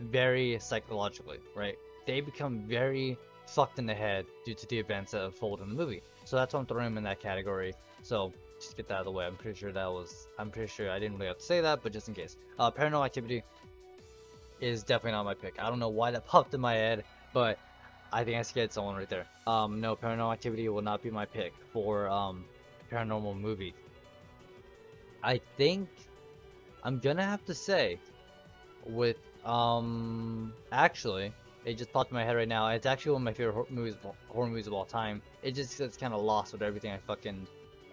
very 0.00 0.58
psychologically, 0.58 1.36
right? 1.54 1.76
They 2.06 2.22
become 2.22 2.60
very 2.60 3.18
fucked 3.46 3.78
in 3.78 3.84
the 3.84 3.92
head 3.92 4.24
due 4.46 4.54
to 4.54 4.66
the 4.68 4.78
events 4.78 5.12
that 5.12 5.22
unfold 5.22 5.60
in 5.60 5.68
the 5.68 5.74
movie. 5.74 6.02
So 6.24 6.36
that's 6.36 6.54
why 6.54 6.60
I'm 6.60 6.64
throwing 6.64 6.86
them 6.86 6.96
in 6.96 7.04
that 7.04 7.20
category. 7.20 7.74
So 8.00 8.32
just 8.58 8.74
get 8.74 8.88
that 8.88 8.94
out 8.94 9.00
of 9.00 9.04
the 9.04 9.10
way. 9.10 9.26
I'm 9.26 9.36
pretty 9.36 9.58
sure 9.58 9.70
that 9.70 9.92
was, 9.92 10.26
I'm 10.38 10.50
pretty 10.50 10.72
sure 10.72 10.90
I 10.90 10.98
didn't 10.98 11.18
really 11.18 11.26
have 11.26 11.40
to 11.40 11.44
say 11.44 11.60
that, 11.60 11.82
but 11.82 11.92
just 11.92 12.08
in 12.08 12.14
case. 12.14 12.38
Uh, 12.58 12.70
Paranormal 12.70 13.04
Activity 13.04 13.42
is 14.62 14.82
definitely 14.82 15.12
not 15.12 15.24
my 15.24 15.34
pick. 15.34 15.60
I 15.62 15.68
don't 15.68 15.78
know 15.78 15.90
why 15.90 16.10
that 16.10 16.26
popped 16.26 16.54
in 16.54 16.62
my 16.62 16.72
head, 16.72 17.04
but 17.34 17.58
I 18.14 18.24
think 18.24 18.38
I 18.38 18.42
scared 18.42 18.72
someone 18.72 18.96
right 18.96 19.10
there. 19.10 19.26
Um, 19.46 19.78
no, 19.78 19.94
Paranormal 19.94 20.32
Activity 20.32 20.70
will 20.70 20.80
not 20.80 21.02
be 21.02 21.10
my 21.10 21.26
pick 21.26 21.52
for 21.70 22.08
um, 22.08 22.46
paranormal 22.92 23.38
movie. 23.38 23.74
I 25.22 25.40
think 25.56 25.88
I'm 26.82 26.98
gonna 26.98 27.24
have 27.24 27.44
to 27.46 27.54
say 27.54 27.98
with 28.86 29.16
um 29.44 30.52
actually 30.72 31.32
it 31.64 31.76
just 31.76 31.92
popped 31.92 32.10
in 32.10 32.14
my 32.14 32.24
head 32.24 32.36
right 32.36 32.48
now. 32.48 32.68
It's 32.68 32.86
actually 32.86 33.12
one 33.12 33.22
of 33.22 33.24
my 33.24 33.32
favorite 33.32 33.52
horror 33.52 33.66
movies, 33.68 33.96
horror 34.28 34.46
movies 34.46 34.66
of 34.66 34.72
all 34.72 34.84
time. 34.84 35.20
It 35.42 35.54
just 35.54 35.76
gets 35.76 35.96
kind 35.96 36.14
of 36.14 36.22
lost 36.22 36.52
with 36.52 36.62
everything 36.62 36.92
I 36.92 36.98
fucking 36.98 37.46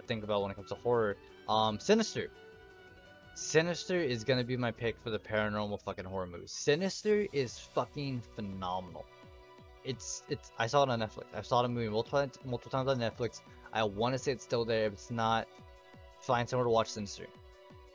think 0.07 0.23
about 0.23 0.41
when 0.41 0.51
it 0.51 0.55
comes 0.55 0.69
to 0.69 0.75
horror. 0.75 1.17
Um, 1.49 1.79
Sinister. 1.79 2.29
Sinister 3.33 3.99
is 3.99 4.23
gonna 4.23 4.43
be 4.45 4.55
my 4.55 4.71
pick 4.71 4.95
for 5.03 5.09
the 5.09 5.19
paranormal 5.19 5.81
fucking 5.81 6.05
horror 6.05 6.27
movies. 6.27 6.51
Sinister 6.51 7.27
is 7.33 7.59
fucking 7.59 8.21
phenomenal. 8.35 9.05
It's 9.83 10.23
it's 10.29 10.51
I 10.57 10.67
saw 10.67 10.83
it 10.83 10.89
on 10.89 10.99
Netflix. 10.99 11.25
I 11.33 11.41
saw 11.41 11.61
the 11.61 11.67
movie 11.67 11.89
multiple 11.89 12.29
multiple 12.45 12.71
times 12.71 12.89
on 12.89 12.97
Netflix. 12.97 13.41
I 13.75 13.83
want 13.83 14.13
to 14.13 14.17
say 14.17 14.31
it's 14.31 14.43
still 14.43 14.65
there. 14.65 14.85
If 14.85 14.93
it's 14.93 15.11
not, 15.11 15.47
find 16.21 16.47
somewhere 16.49 16.63
to 16.63 16.69
watch 16.71 16.87
Sinister. 16.87 17.27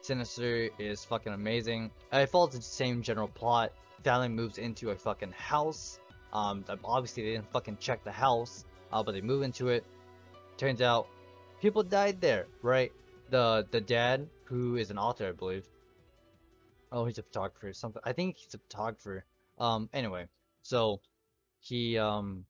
Sinister 0.02 0.68
is 0.78 1.04
fucking 1.04 1.32
amazing. 1.32 1.90
It 2.12 2.26
follows 2.26 2.52
the 2.52 2.62
same 2.62 3.02
general 3.02 3.28
plot. 3.28 3.72
Family 4.04 4.28
moves 4.28 4.58
into 4.58 4.90
a 4.90 4.94
fucking 4.94 5.32
house. 5.32 5.98
Um, 6.32 6.64
obviously 6.84 7.24
they 7.24 7.32
didn't 7.32 7.50
fucking 7.50 7.78
check 7.80 8.04
the 8.04 8.12
house, 8.12 8.64
uh, 8.92 9.02
but 9.02 9.12
they 9.12 9.20
move 9.20 9.42
into 9.42 9.68
it. 9.68 9.84
Turns 10.58 10.82
out, 10.82 11.08
people 11.60 11.82
died 11.82 12.20
there, 12.20 12.46
right? 12.62 12.92
The 13.30 13.66
the 13.70 13.80
dad, 13.80 14.28
who 14.44 14.76
is 14.76 14.90
an 14.90 14.98
author, 14.98 15.28
I 15.28 15.32
believe. 15.32 15.66
Oh, 16.92 17.04
he's 17.04 17.18
a 17.18 17.22
photographer. 17.22 17.72
Something. 17.72 18.02
I 18.04 18.12
think 18.12 18.36
he's 18.36 18.54
a 18.54 18.58
photographer. 18.58 19.24
Um. 19.58 19.88
Anyway, 19.92 20.28
so 20.62 21.00
he 21.60 21.98
um 21.98 22.44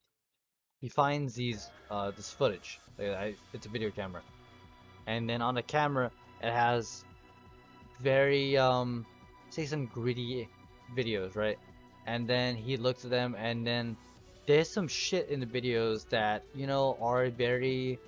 he 0.80 0.88
finds 0.88 1.34
these 1.34 1.68
uh 1.90 2.10
this 2.10 2.30
footage. 2.32 2.80
It's 2.98 3.66
a 3.66 3.68
video 3.68 3.90
camera, 3.90 4.22
and 5.06 5.28
then 5.28 5.42
on 5.42 5.54
the 5.54 5.62
camera 5.62 6.10
it 6.42 6.52
has 6.52 7.04
very 8.00 8.56
um 8.56 9.06
say 9.50 9.66
some 9.66 9.86
gritty 9.86 10.48
videos, 10.96 11.36
right? 11.36 11.58
And 12.06 12.26
then 12.26 12.56
he 12.56 12.76
looks 12.76 13.04
at 13.04 13.10
them, 13.10 13.36
and 13.38 13.66
then 13.66 13.96
there's 14.46 14.68
some 14.68 14.88
shit 14.88 15.28
in 15.28 15.38
the 15.38 15.46
videos 15.46 16.08
that 16.08 16.44
you 16.54 16.66
know 16.66 16.96
are 17.00 17.28
very 17.28 17.98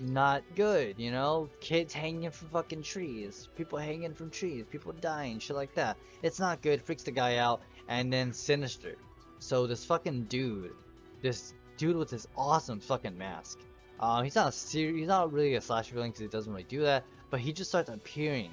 not 0.00 0.42
good, 0.56 0.98
you 0.98 1.12
know? 1.12 1.48
Kids 1.60 1.94
hanging 1.94 2.30
from 2.30 2.48
fucking 2.48 2.82
trees, 2.82 3.48
people 3.56 3.78
hanging 3.78 4.12
from 4.12 4.28
trees, 4.28 4.64
people 4.68 4.92
dying, 5.00 5.38
shit 5.38 5.54
like 5.54 5.72
that. 5.74 5.96
It's 6.20 6.40
not 6.40 6.62
good, 6.62 6.82
freaks 6.82 7.04
the 7.04 7.12
guy 7.12 7.36
out, 7.36 7.62
and 7.88 8.12
then 8.12 8.32
sinister. 8.32 8.96
So 9.38 9.68
this 9.68 9.84
fucking 9.84 10.24
dude, 10.24 10.72
this 11.24 11.54
dude 11.78 11.96
with 11.96 12.10
this 12.10 12.26
awesome 12.36 12.78
fucking 12.78 13.16
mask. 13.16 13.58
Uh, 13.98 14.20
he's 14.22 14.34
not 14.34 14.48
a 14.48 14.52
serious, 14.52 14.98
he's 14.98 15.08
not 15.08 15.32
really 15.32 15.54
a 15.54 15.60
slasher 15.60 15.94
villain 15.94 16.10
because 16.10 16.20
he 16.20 16.28
doesn't 16.28 16.52
really 16.52 16.66
do 16.68 16.82
that, 16.82 17.02
but 17.30 17.40
he 17.40 17.50
just 17.50 17.70
starts 17.70 17.88
appearing. 17.88 18.50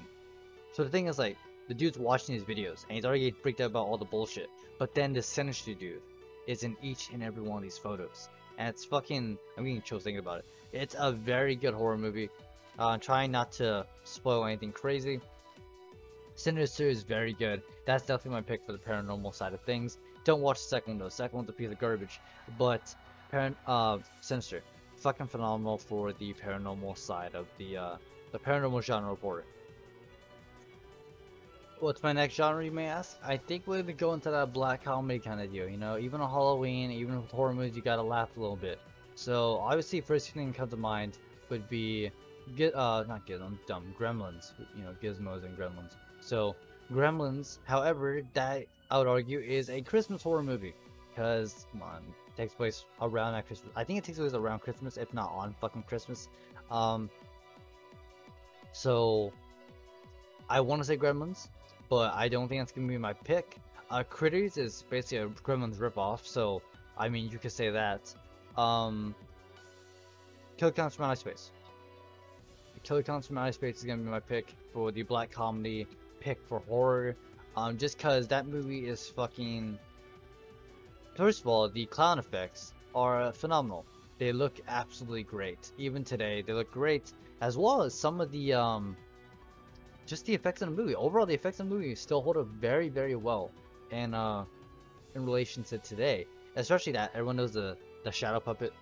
So 0.72 0.82
the 0.82 0.88
thing 0.88 1.06
is 1.06 1.18
like, 1.18 1.36
the 1.68 1.74
dude's 1.74 1.98
watching 1.98 2.34
these 2.34 2.44
videos 2.44 2.84
and 2.84 2.92
he's 2.92 3.04
already 3.04 3.30
freaked 3.30 3.60
out 3.60 3.66
about 3.66 3.86
all 3.86 3.98
the 3.98 4.06
bullshit. 4.06 4.48
But 4.78 4.94
then 4.94 5.12
this 5.12 5.26
sinister 5.26 5.74
dude 5.74 6.00
is 6.46 6.62
in 6.62 6.74
each 6.82 7.10
and 7.12 7.22
every 7.22 7.42
one 7.42 7.58
of 7.58 7.62
these 7.62 7.76
photos. 7.76 8.30
And 8.56 8.70
it's 8.70 8.86
fucking, 8.86 9.36
I'm 9.58 9.64
getting 9.64 9.82
chills 9.82 10.04
thinking 10.04 10.20
about 10.20 10.38
it. 10.38 10.46
It's 10.72 10.96
a 10.98 11.12
very 11.12 11.54
good 11.54 11.74
horror 11.74 11.98
movie. 11.98 12.30
Uh, 12.78 12.96
trying 12.96 13.30
not 13.30 13.52
to 13.52 13.86
spoil 14.04 14.46
anything 14.46 14.72
crazy. 14.72 15.20
Sinister 16.36 16.88
is 16.88 17.02
very 17.02 17.34
good. 17.34 17.62
That's 17.84 18.06
definitely 18.06 18.30
my 18.30 18.40
pick 18.40 18.64
for 18.64 18.72
the 18.72 18.78
paranormal 18.78 19.34
side 19.34 19.52
of 19.52 19.60
things. 19.60 19.98
Don't 20.24 20.40
watch 20.40 20.58
the 20.58 20.68
second 20.68 20.92
one 20.92 20.98
though. 20.98 21.04
The 21.06 21.10
second 21.10 21.36
one's 21.36 21.48
a 21.48 21.52
piece 21.52 21.70
of 21.70 21.78
garbage. 21.78 22.20
But 22.58 22.94
Parent, 23.30 23.56
uh, 23.66 23.98
Sinister, 24.20 24.62
fucking 24.96 25.26
phenomenal 25.26 25.78
for 25.78 26.12
the 26.12 26.34
paranormal 26.34 26.96
side 26.96 27.34
of 27.34 27.46
the 27.58 27.76
uh, 27.76 27.96
the 28.30 28.38
paranormal 28.38 28.82
genre 28.82 29.12
of 29.12 29.20
horror. 29.20 29.44
What's 31.80 32.02
my 32.02 32.12
next 32.12 32.34
genre, 32.34 32.64
you 32.64 32.70
may 32.70 32.86
ask? 32.86 33.18
I 33.24 33.36
think 33.36 33.66
we're 33.66 33.80
gonna 33.80 33.94
go 33.94 34.12
into 34.12 34.30
that 34.30 34.52
black 34.52 34.84
comedy 34.84 35.18
kind 35.18 35.40
of 35.40 35.50
deal. 35.50 35.68
You 35.68 35.78
know, 35.78 35.98
even 35.98 36.20
on 36.20 36.30
Halloween, 36.30 36.92
even 36.92 37.20
with 37.20 37.30
horror 37.30 37.52
movies, 37.54 37.74
you 37.74 37.82
gotta 37.82 38.02
laugh 38.02 38.36
a 38.36 38.40
little 38.40 38.54
bit. 38.54 38.78
So 39.16 39.56
obviously, 39.56 40.00
first 40.00 40.30
thing 40.30 40.48
that 40.48 40.56
comes 40.56 40.70
to 40.70 40.76
mind 40.76 41.18
would 41.48 41.68
be, 41.68 42.10
get 42.54 42.74
uh, 42.74 43.04
not 43.08 43.26
get 43.26 43.40
I'm 43.40 43.58
dumb, 43.66 43.94
Gremlins. 43.98 44.52
You 44.76 44.84
know, 44.84 44.94
Gizmos 45.02 45.44
and 45.44 45.58
Gremlins. 45.58 45.96
So 46.20 46.54
Gremlins, 46.90 47.58
however, 47.64 48.22
that 48.34 48.64
I 48.90 48.98
would 48.98 49.06
argue 49.06 49.38
is 49.38 49.70
a 49.70 49.80
Christmas 49.80 50.22
horror 50.22 50.42
movie, 50.42 50.74
because 51.10 51.66
come 51.72 51.82
on, 51.82 52.02
takes 52.36 52.54
place 52.54 52.84
around 53.00 53.32
that 53.32 53.46
Christmas. 53.46 53.72
I 53.76 53.84
think 53.84 53.98
it 53.98 54.04
takes 54.04 54.18
place 54.18 54.34
around 54.34 54.60
Christmas, 54.60 54.96
if 54.96 55.12
not 55.14 55.30
on 55.32 55.54
fucking 55.60 55.84
Christmas. 55.84 56.28
Um, 56.70 57.10
so 58.72 59.32
I 60.48 60.60
want 60.60 60.80
to 60.80 60.86
say 60.86 60.96
Gremlins, 60.96 61.48
but 61.88 62.12
I 62.14 62.28
don't 62.28 62.48
think 62.48 62.60
that's 62.60 62.72
gonna 62.72 62.88
be 62.88 62.98
my 62.98 63.12
pick. 63.12 63.58
Uh, 63.90 64.02
Critters 64.02 64.56
is 64.56 64.84
basically 64.88 65.18
a 65.18 65.28
Gremlins 65.28 65.76
ripoff, 65.76 66.26
so 66.26 66.62
I 66.96 67.08
mean 67.08 67.30
you 67.30 67.38
could 67.38 67.52
say 67.52 67.70
that. 67.70 68.14
Um, 68.56 69.14
Kill 70.56 70.70
Counts 70.70 70.96
from 70.96 71.06
Outer 71.06 71.16
Space. 71.16 71.50
Killer 72.82 73.02
Clowns 73.02 73.26
from 73.26 73.38
Outer 73.38 73.52
Space 73.52 73.78
is 73.78 73.84
gonna 73.84 74.02
be 74.02 74.10
my 74.10 74.20
pick 74.20 74.54
for 74.72 74.90
the 74.90 75.02
black 75.02 75.30
comedy 75.30 75.86
pick 76.22 76.40
for 76.48 76.60
horror. 76.60 77.16
Um, 77.56 77.76
just 77.76 77.98
cause 77.98 78.28
that 78.28 78.46
movie 78.46 78.86
is 78.86 79.08
fucking. 79.08 79.78
First 81.16 81.40
of 81.40 81.46
all, 81.48 81.68
the 81.68 81.84
clown 81.86 82.18
effects 82.18 82.72
are 82.94 83.32
phenomenal. 83.32 83.84
They 84.18 84.32
look 84.32 84.60
absolutely 84.68 85.24
great. 85.24 85.72
Even 85.78 86.04
today, 86.04 86.42
they 86.42 86.52
look 86.52 86.70
great. 86.70 87.12
As 87.40 87.58
well 87.58 87.82
as 87.82 87.92
some 87.92 88.20
of 88.20 88.30
the 88.30 88.54
um, 88.54 88.96
just 90.06 90.24
the 90.26 90.34
effects 90.34 90.62
in 90.62 90.70
the 90.70 90.76
movie. 90.76 90.94
Overall, 90.94 91.26
the 91.26 91.34
effects 91.34 91.58
in 91.60 91.68
the 91.68 91.74
movie 91.74 91.94
still 91.94 92.22
hold 92.22 92.36
up 92.36 92.46
very, 92.46 92.88
very 92.88 93.16
well, 93.16 93.50
and 93.90 94.14
uh, 94.14 94.44
in 95.14 95.26
relation 95.26 95.64
to 95.64 95.78
today, 95.78 96.26
especially 96.56 96.92
that 96.92 97.10
everyone 97.14 97.36
knows 97.36 97.52
the 97.52 97.76
the 98.04 98.12
shadow 98.12 98.40
puppet 98.40 98.72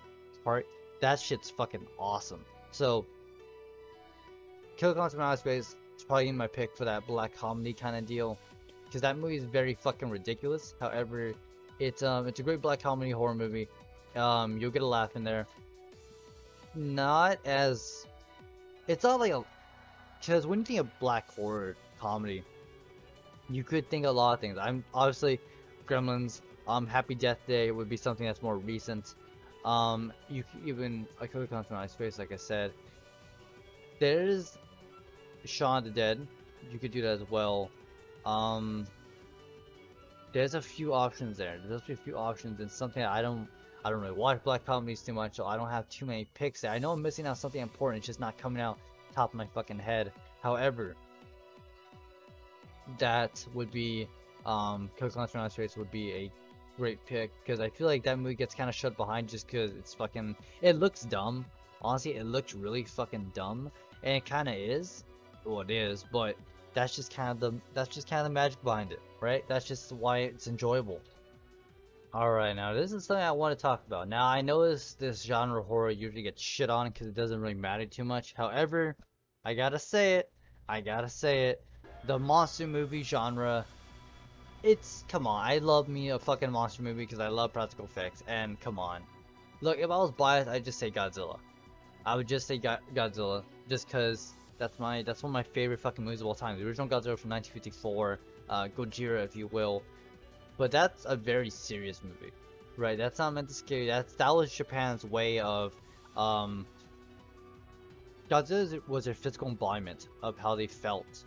part. 0.45 0.67
That 1.01 1.19
shit's 1.19 1.51
fucking 1.51 1.87
awesome. 1.99 2.45
So, 2.71 3.07
Kill 4.77 4.93
Clowns 4.93 5.15
from 5.15 5.23
Outer 5.23 5.39
Space 5.39 5.77
probably 6.05 6.33
my 6.33 6.47
pick 6.47 6.77
for 6.77 6.85
that 6.85 7.07
black 7.07 7.37
comedy 7.37 7.73
kind 7.73 7.97
of 7.97 8.07
deal, 8.07 8.39
because 8.85 9.01
that 9.01 9.19
movie 9.19 9.37
is 9.37 9.45
very 9.45 9.75
fucking 9.75 10.11
ridiculous. 10.11 10.75
However, 10.81 11.33
it's 11.79 12.03
um 12.03 12.27
it's 12.27 12.41
a 12.41 12.43
great 12.43 12.61
black 12.61 12.81
comedy 12.83 13.11
horror 13.11 13.35
movie. 13.35 13.69
Um, 14.17 14.59
you'll 14.59 14.73
get 14.73 14.83
a 14.83 14.87
laugh 14.87 15.15
in 15.17 15.25
there. 15.25 15.47
Not 16.75 17.39
as, 17.45 18.07
it's 18.87 19.05
not 19.05 19.21
like 19.21 19.33
a, 19.33 19.45
because 20.21 20.47
when 20.47 20.61
you 20.61 20.65
think 20.65 20.81
of 20.81 20.99
black 21.01 21.33
horror 21.35 21.77
comedy, 22.01 22.45
you 23.49 23.65
could 23.65 23.89
think 23.91 24.07
a 24.07 24.11
lot 24.11 24.35
of 24.35 24.41
things. 24.41 24.59
I'm 24.59 24.85
obviously 24.95 25.41
Gremlins, 25.89 26.41
um, 26.69 26.87
Happy 26.87 27.15
Death 27.15 27.39
Day 27.47 27.71
would 27.71 27.89
be 27.89 27.97
something 27.97 28.27
that's 28.27 28.43
more 28.43 28.59
recent. 28.59 29.15
Um, 29.65 30.13
you 30.29 30.45
even 30.65 31.07
I 31.21 31.27
could 31.27 31.51
come 31.51 31.65
from 31.65 31.77
my 31.77 31.87
space, 31.87 32.19
like 32.19 32.33
I 32.33 32.37
said. 32.37 32.73
There's 33.99 34.57
Shaun 35.49 35.85
the 35.85 35.91
Dead. 35.91 36.27
You 36.71 36.79
could 36.79 36.93
do 36.93 37.03
that 37.03 37.21
as 37.21 37.31
well. 37.31 37.71
Um, 38.25 38.87
there's 40.33 40.55
a 40.55 40.63
few 40.63 40.93
options 40.95 41.39
there. 41.39 41.59
There's 41.67 41.83
a 41.89 41.97
few 41.97 42.17
options, 42.17 42.61
and 42.61 42.71
something 42.71 43.03
I 43.03 43.23
don't 43.23 43.49
I 43.85 43.91
don't 43.91 44.01
really 44.01 44.13
watch 44.13 44.43
black 44.45 44.67
comedies 44.67 45.03
too 45.03 45.15
much, 45.15 45.37
so 45.37 45.47
I 45.47 45.57
don't 45.57 45.71
have 45.71 45.89
too 45.89 46.07
many 46.07 46.27
picks 46.35 46.61
there. 46.61 46.71
I 46.71 46.79
know 46.79 46.93
I'm 46.93 47.03
missing 47.03 47.27
out 47.27 47.39
something 47.39 47.61
important. 47.61 47.99
It's 47.99 48.07
just 48.07 48.21
not 48.21 48.37
coming 48.37 48.61
out 48.61 48.79
top 49.15 49.31
of 49.31 49.35
my 49.35 49.47
fucking 49.47 49.79
head. 49.79 50.13
However, 50.43 50.97
that 52.99 53.45
would 53.55 53.71
be 53.71 54.07
um, 54.47 54.91
Clowns 54.99 55.15
from 55.15 55.41
Outer 55.41 55.51
Space 55.51 55.77
would 55.77 55.91
be 55.91 56.13
a 56.13 56.31
great 56.77 57.05
pick 57.07 57.31
because 57.43 57.61
I 57.61 57.69
feel 57.69 57.87
like 57.87 58.03
that 58.05 58.19
movie 58.19 58.35
gets 58.35 58.55
kind 58.55 58.69
of 58.69 58.75
shut 58.75 58.97
behind 58.97 59.29
just 59.29 59.47
because 59.47 59.75
it's 59.75 59.95
fucking. 59.95 60.37
It 60.63 60.77
looks 60.77 61.03
dumb. 61.03 61.45
Honestly, 61.83 62.17
it 62.17 62.27
looks 62.27 62.55
really 62.55 62.85
fucking 62.85 63.33
dumb, 63.35 63.71
and 64.03 64.17
it 64.17 64.27
kind 64.27 64.49
of 64.49 64.55
is. 64.55 65.05
Well, 65.45 65.61
it 65.61 65.71
is, 65.71 66.05
but 66.13 66.37
that's 66.75 66.95
just 66.95 67.15
kind 67.15 67.31
of 67.31 67.41
the 67.41 67.53
that's 67.75 67.89
just 67.89 68.09
kind 68.09 68.21
of 68.21 68.25
the 68.25 68.35
magic 68.35 68.63
behind 68.63 68.93
it, 68.93 69.01
right? 69.21 69.45
That's 69.49 69.67
just 69.67 69.93
why 69.93 70.19
it's 70.19 70.47
enjoyable. 70.47 71.01
Alright, 72.13 72.57
now 72.57 72.73
this 72.75 72.93
is 72.93 73.05
something 73.05 73.23
I 73.23 73.31
want 73.31 73.57
to 73.57 73.63
talk 73.63 73.87
about. 73.87 74.09
Now, 74.09 74.27
I 74.27 74.41
know 74.41 74.69
this, 74.69 74.95
this 74.95 75.23
genre 75.23 75.63
horror 75.63 75.91
usually 75.91 76.23
gets 76.23 76.43
shit 76.43 76.69
on 76.69 76.89
because 76.89 77.07
it 77.07 77.15
doesn't 77.15 77.41
really 77.41 77.55
matter 77.55 77.87
too 77.87 78.03
much. 78.03 78.35
However, 78.37 78.97
I 79.45 79.55
gotta 79.55 79.79
say 79.79 80.17
it. 80.17 80.31
I 80.69 80.81
gotta 80.81 81.09
say 81.09 81.51
it. 81.51 81.65
The 82.07 82.19
monster 82.19 82.67
movie 82.67 83.05
genre, 83.05 83.65
it's, 84.65 85.05
come 85.09 85.27
on, 85.29 85.47
I 85.47 85.59
love 85.59 85.89
me 85.89 86.11
a 86.11 86.19
fucking 86.19 86.51
monster 86.51 86.83
movie 86.83 87.05
because 87.05 87.21
I 87.21 87.29
love 87.29 87.53
practical 87.53 87.85
effects, 87.85 88.25
and 88.27 88.59
come 88.59 88.79
on. 88.79 89.03
Look, 89.61 89.79
if 89.79 89.85
I 89.85 89.97
was 89.97 90.11
biased, 90.11 90.49
I'd 90.49 90.65
just 90.65 90.81
say 90.81 90.91
Godzilla. 90.91 91.39
I 92.05 92.17
would 92.17 92.27
just 92.27 92.47
say 92.49 92.59
Go 92.59 92.77
Godzilla, 92.93 93.45
just 93.69 93.87
because 93.87 94.33
that's 94.61 94.79
my, 94.79 95.03
that's 95.03 95.25
one 95.25 95.31
of 95.31 95.33
my 95.33 95.43
favorite 95.43 95.81
fucking 95.81 96.05
movies 96.05 96.21
of 96.21 96.29
all 96.29 96.35
time. 96.35 96.57
The 96.59 96.67
original 96.67 96.87
Godzilla 96.87 97.19
from 97.19 97.31
1954, 97.31 98.21
uh, 98.49 98.69
Gojira, 98.69 99.25
if 99.25 99.35
you 99.35 99.49
will. 99.49 99.83
But 100.59 100.71
that's 100.71 101.07
a 101.07 101.17
very 101.17 101.51
serious 101.51 102.03
movie, 102.05 102.33
right? 102.77 102.99
That's 102.99 103.19
not 103.19 103.33
meant 103.33 103.49
to 103.49 103.55
scare 103.55 103.81
you. 103.81 103.87
That's 103.87 104.13
that 104.15 104.29
was 104.29 104.53
Japan's 104.53 105.05
way 105.05 105.41
of, 105.41 105.73
um, 106.17 106.67
Godzilla 108.31 108.87
was 108.87 109.07
their 109.07 109.15
physical 109.15 109.49
embodiment 109.49 110.09
of 110.23 110.39
how 110.39 110.55
they 110.55 110.67
felt 110.67 111.25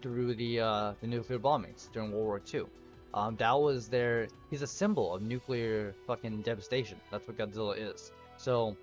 through 0.00 0.34
the 0.34 0.60
uh, 0.60 0.92
the 1.00 1.06
nuclear 1.06 1.38
bombings 1.38 1.90
during 1.92 2.12
World 2.12 2.24
War 2.24 2.40
II. 2.54 2.64
Um, 3.14 3.36
that 3.36 3.52
was 3.52 3.88
their. 3.88 4.28
He's 4.48 4.62
a 4.62 4.66
symbol 4.66 5.14
of 5.14 5.22
nuclear 5.22 5.94
fucking 6.06 6.42
devastation. 6.42 6.98
That's 7.10 7.26
what 7.26 7.36
Godzilla 7.36 7.76
is. 7.76 8.12
So, 8.36 8.76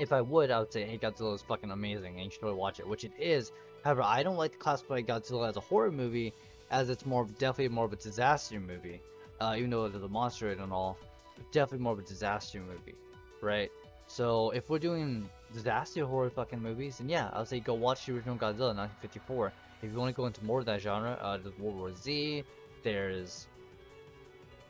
if 0.00 0.12
I 0.12 0.22
would, 0.22 0.50
I 0.50 0.58
would 0.58 0.72
say, 0.72 0.84
hey, 0.84 0.96
Godzilla 0.96 1.34
is 1.34 1.42
fucking 1.42 1.70
amazing, 1.70 2.16
and 2.16 2.24
you 2.24 2.30
should 2.30 2.42
really 2.42 2.54
watch 2.54 2.80
it, 2.80 2.88
which 2.88 3.04
it 3.04 3.12
is. 3.18 3.52
However, 3.84 4.02
I 4.02 4.22
don't 4.22 4.36
like 4.36 4.52
to 4.52 4.58
classify 4.58 5.02
Godzilla 5.02 5.48
as 5.48 5.56
a 5.56 5.60
horror 5.60 5.92
movie 5.92 6.32
as 6.70 6.88
it's 6.88 7.04
more 7.04 7.22
of, 7.22 7.38
definitely 7.38 7.68
more 7.68 7.84
of 7.84 7.92
a 7.92 7.96
disaster 7.96 8.58
movie. 8.58 9.00
Uh, 9.40 9.54
even 9.58 9.68
though 9.70 9.88
there's 9.88 10.02
a 10.02 10.08
monster 10.08 10.50
it 10.50 10.58
and 10.58 10.72
all, 10.72 10.96
definitely 11.52 11.82
more 11.82 11.92
of 11.92 11.98
a 11.98 12.02
disaster 12.02 12.60
movie, 12.60 12.94
right? 13.42 13.70
So 14.06 14.50
if 14.50 14.70
we're 14.70 14.78
doing 14.78 15.28
disaster 15.52 16.06
horror 16.06 16.30
fucking 16.30 16.62
movies, 16.62 16.98
then 16.98 17.08
yeah, 17.08 17.28
I'll 17.34 17.46
say 17.46 17.60
go 17.60 17.74
watch 17.74 18.06
the 18.06 18.14
original 18.14 18.36
Godzilla 18.36 18.74
1954. 18.74 19.52
If 19.82 19.92
you 19.92 19.98
want 19.98 20.14
to 20.14 20.16
go 20.16 20.26
into 20.26 20.42
more 20.44 20.60
of 20.60 20.66
that 20.66 20.80
genre, 20.80 21.18
uh, 21.20 21.36
there's 21.36 21.58
World 21.58 21.76
War 21.76 21.94
Z, 21.94 22.42
there's... 22.82 23.46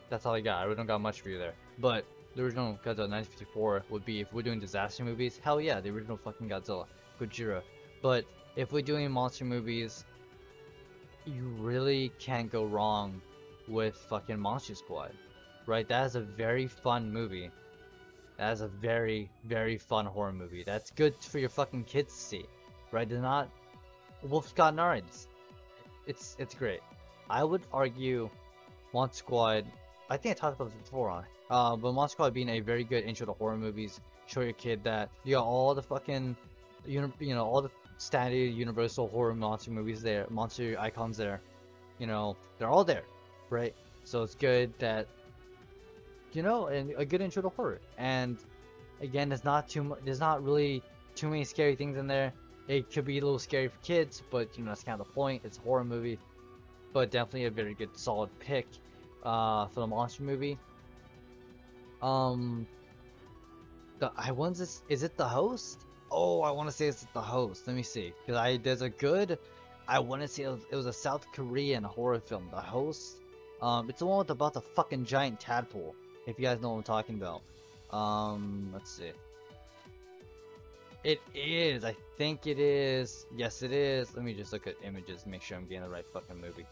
That's 0.09 0.25
all 0.25 0.33
I 0.33 0.41
got, 0.41 0.59
I 0.59 0.63
really 0.63 0.75
don't 0.75 0.87
got 0.87 0.99
much 0.99 1.21
for 1.21 1.29
you 1.29 1.37
there. 1.37 1.53
But 1.79 2.05
the 2.35 2.43
original 2.43 2.73
Godzilla 2.83 3.09
1954 3.09 3.83
would 3.89 4.05
be, 4.05 4.21
if 4.21 4.31
we're 4.33 4.41
doing 4.41 4.59
disaster 4.59 5.03
movies, 5.03 5.39
hell 5.43 5.59
yeah, 5.59 5.79
the 5.79 5.89
original 5.89 6.17
fucking 6.17 6.49
Godzilla, 6.49 6.85
Gojira. 7.19 7.61
But 8.01 8.25
if 8.55 8.71
we're 8.71 8.81
doing 8.81 9.11
monster 9.11 9.45
movies, 9.45 10.05
you 11.25 11.47
really 11.59 12.11
can't 12.19 12.51
go 12.51 12.65
wrong 12.65 13.21
with 13.67 13.95
fucking 13.95 14.39
Monster 14.39 14.75
Squad, 14.75 15.11
right? 15.65 15.87
That 15.87 16.05
is 16.05 16.15
a 16.15 16.21
very 16.21 16.67
fun 16.67 17.11
movie. 17.11 17.51
That 18.37 18.53
is 18.53 18.61
a 18.61 18.67
very, 18.67 19.29
very 19.45 19.77
fun 19.77 20.05
horror 20.05 20.33
movie. 20.33 20.63
That's 20.63 20.89
good 20.91 21.13
for 21.21 21.39
your 21.39 21.49
fucking 21.49 21.83
kids 21.83 22.13
to 22.13 22.19
see, 22.19 22.45
right? 22.91 23.07
They're 23.07 23.21
not 23.21 23.49
Scott 24.45 24.75
Nards. 24.75 25.27
It's 26.07 26.35
it's 26.39 26.55
great. 26.55 26.81
I 27.29 27.43
would 27.43 27.61
argue 27.71 28.29
Monster 28.93 29.17
Squad. 29.17 29.65
I 30.11 30.17
think 30.17 30.35
I 30.35 30.39
talked 30.39 30.59
about 30.59 30.73
this 30.73 30.83
before 30.83 31.09
on. 31.09 31.23
Uh, 31.49 31.77
but 31.77 31.93
Monster 31.93 32.15
Squad 32.15 32.33
being 32.33 32.49
a 32.49 32.59
very 32.59 32.83
good 32.83 33.05
intro 33.05 33.25
to 33.27 33.31
horror 33.31 33.55
movies. 33.55 34.01
Show 34.27 34.41
your 34.41 34.51
kid 34.51 34.83
that 34.83 35.09
you 35.23 35.35
got 35.35 35.45
all 35.45 35.73
the 35.73 35.81
fucking, 35.81 36.35
you 36.85 37.13
you 37.21 37.33
know, 37.33 37.45
all 37.45 37.61
the 37.61 37.71
standard 37.97 38.35
universal 38.35 39.07
horror 39.07 39.33
monster 39.33 39.71
movies 39.71 40.01
there, 40.01 40.27
monster 40.29 40.75
icons 40.77 41.15
there. 41.15 41.39
You 41.97 42.07
know, 42.07 42.35
they're 42.57 42.67
all 42.67 42.83
there, 42.83 43.03
right? 43.49 43.73
So 44.03 44.21
it's 44.23 44.35
good 44.35 44.73
that, 44.79 45.07
you 46.33 46.43
know, 46.43 46.67
and 46.67 46.93
a 46.97 47.05
good 47.05 47.21
intro 47.21 47.41
to 47.43 47.49
horror. 47.49 47.79
And 47.97 48.37
again, 48.99 49.29
there's 49.29 49.45
not 49.45 49.69
too 49.69 49.83
much, 49.85 49.99
there's 50.03 50.19
not 50.19 50.43
really 50.43 50.83
too 51.15 51.29
many 51.29 51.45
scary 51.45 51.77
things 51.77 51.95
in 51.95 52.07
there. 52.07 52.33
It 52.67 52.91
could 52.91 53.05
be 53.05 53.19
a 53.19 53.21
little 53.21 53.39
scary 53.39 53.69
for 53.69 53.77
kids, 53.81 54.23
but 54.29 54.57
you 54.57 54.65
know, 54.65 54.71
that's 54.71 54.83
kind 54.83 54.99
of 54.99 55.07
the 55.07 55.13
point. 55.13 55.43
It's 55.45 55.57
a 55.57 55.61
horror 55.61 55.85
movie, 55.85 56.19
but 56.91 57.11
definitely 57.11 57.45
a 57.45 57.49
very 57.49 57.75
good, 57.75 57.97
solid 57.97 58.29
pick 58.39 58.67
uh, 59.23 59.67
for 59.67 59.81
the 59.81 59.87
monster 59.87 60.23
movie. 60.23 60.57
Um, 62.01 62.65
the 63.99 64.11
I 64.17 64.31
want 64.31 64.57
this. 64.57 64.83
Is 64.89 65.03
it 65.03 65.15
the 65.17 65.27
host? 65.27 65.85
Oh, 66.11 66.41
I 66.41 66.51
want 66.51 66.69
to 66.69 66.75
say 66.75 66.87
it's 66.87 67.05
the 67.13 67.21
host. 67.21 67.67
Let 67.67 67.75
me 67.75 67.83
see. 67.83 68.13
Because 68.25 68.39
I 68.39 68.57
there's 68.57 68.81
a 68.81 68.89
good. 68.89 69.37
I 69.87 69.99
want 69.99 70.21
to 70.21 70.27
say 70.27 70.43
it 70.43 70.49
was, 70.49 70.61
it 70.71 70.75
was, 70.75 70.85
a 70.85 70.93
South 70.93 71.25
Korean 71.33 71.83
horror 71.83 72.19
film. 72.19 72.47
The 72.51 72.61
host. 72.61 73.17
Um, 73.61 73.89
it's 73.89 73.99
the 73.99 74.05
one 74.05 74.19
with 74.19 74.29
about 74.29 74.53
the 74.53 74.61
fucking 74.61 75.05
giant 75.05 75.39
tadpole. 75.39 75.95
If 76.27 76.39
you 76.39 76.45
guys 76.45 76.61
know 76.61 76.69
what 76.71 76.77
I'm 76.77 76.83
talking 76.83 77.15
about. 77.15 77.41
Um, 77.91 78.69
let's 78.73 78.91
see. 78.91 79.11
It 81.03 81.19
is. 81.33 81.83
I 81.83 81.95
think 82.17 82.45
it 82.45 82.59
is. 82.59 83.25
Yes, 83.35 83.63
it 83.63 83.71
is. 83.71 84.15
Let 84.15 84.23
me 84.23 84.33
just 84.33 84.53
look 84.53 84.67
at 84.67 84.75
images 84.83 85.25
make 85.25 85.41
sure 85.41 85.57
I'm 85.57 85.65
getting 85.65 85.83
the 85.83 85.89
right 85.89 86.05
fucking 86.13 86.39
movie. 86.39 86.65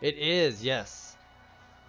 It 0.00 0.16
is. 0.16 0.64
Yes. 0.64 1.16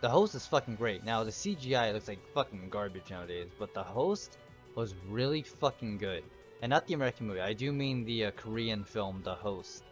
The 0.02 0.10
host 0.10 0.36
is 0.36 0.46
fucking 0.46 0.76
great. 0.76 1.06
Now 1.06 1.24
the 1.24 1.32
CGI 1.32 1.94
looks 1.94 2.08
like 2.08 2.20
fucking 2.34 2.70
garbage 2.70 3.10
nowadays, 3.10 3.52
but 3.58 3.74
the 3.74 3.84
host 3.84 4.38
was 4.76 4.96
really 5.08 5.44
fucking 5.44 5.98
good. 5.98 6.24
And 6.62 6.70
not 6.70 6.88
the 6.88 6.94
American 6.94 7.28
movie, 7.28 7.40
I 7.42 7.54
do 7.54 7.72
mean 7.72 8.04
the 8.04 8.26
uh, 8.26 8.32
Korean 8.32 8.84
film, 8.84 9.22
The 9.24 9.34
Host. 9.34 9.84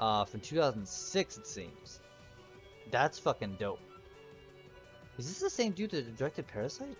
Uh, 0.00 0.24
from 0.24 0.40
2006 0.40 1.38
it 1.38 1.46
seems. 1.46 2.00
That's 2.90 3.18
fucking 3.18 3.56
dope. 3.58 3.80
Is 5.18 5.28
this 5.28 5.40
the 5.40 5.50
same 5.50 5.72
dude 5.72 5.90
that 5.90 6.16
directed 6.16 6.46
Parasite? 6.46 6.96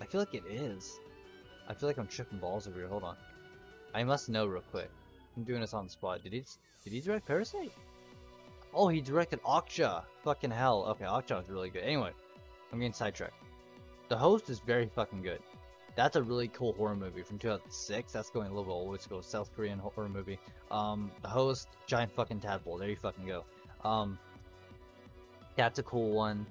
I 0.00 0.06
feel 0.06 0.20
like 0.20 0.34
it 0.34 0.44
is. 0.48 1.00
I 1.68 1.74
feel 1.74 1.88
like 1.88 1.98
I'm 1.98 2.06
tripping 2.06 2.38
balls 2.38 2.66
over 2.66 2.78
here, 2.78 2.88
hold 2.88 3.04
on. 3.04 3.16
I 3.94 4.04
must 4.04 4.28
know 4.28 4.46
real 4.46 4.62
quick. 4.70 4.90
I'm 5.36 5.44
doing 5.44 5.60
this 5.60 5.74
on 5.74 5.84
the 5.84 5.90
spot. 5.90 6.22
Did 6.22 6.32
he, 6.32 6.44
did 6.84 6.92
he 6.92 7.00
direct 7.00 7.26
Parasite? 7.26 7.72
Oh, 8.76 8.88
he 8.88 9.00
directed 9.00 9.42
Okja. 9.42 10.04
Fucking 10.22 10.50
hell. 10.50 10.84
Okay, 10.90 11.06
Okja 11.06 11.38
was 11.38 11.48
really 11.48 11.70
good. 11.70 11.82
Anyway, 11.82 12.10
I'm 12.70 12.78
getting 12.78 12.92
sidetracked. 12.92 13.34
The 14.10 14.16
host 14.16 14.50
is 14.50 14.60
very 14.60 14.86
fucking 14.86 15.22
good. 15.22 15.40
That's 15.94 16.16
a 16.16 16.22
really 16.22 16.48
cool 16.48 16.74
horror 16.74 16.94
movie 16.94 17.22
from 17.22 17.38
2006. 17.38 18.12
That's 18.12 18.28
going 18.28 18.48
a 18.48 18.50
little 18.50 18.64
bit 18.64 18.70
old. 18.70 19.08
Go 19.08 19.22
South 19.22 19.50
Korean 19.56 19.78
horror 19.78 20.10
movie. 20.10 20.38
Um, 20.70 21.10
the 21.22 21.28
host, 21.28 21.68
giant 21.86 22.12
fucking 22.12 22.40
tadpole. 22.40 22.76
There 22.76 22.90
you 22.90 22.96
fucking 22.96 23.26
go. 23.26 23.44
Um, 23.82 24.18
that's 25.56 25.78
a 25.78 25.82
cool 25.82 26.12
one. 26.12 26.46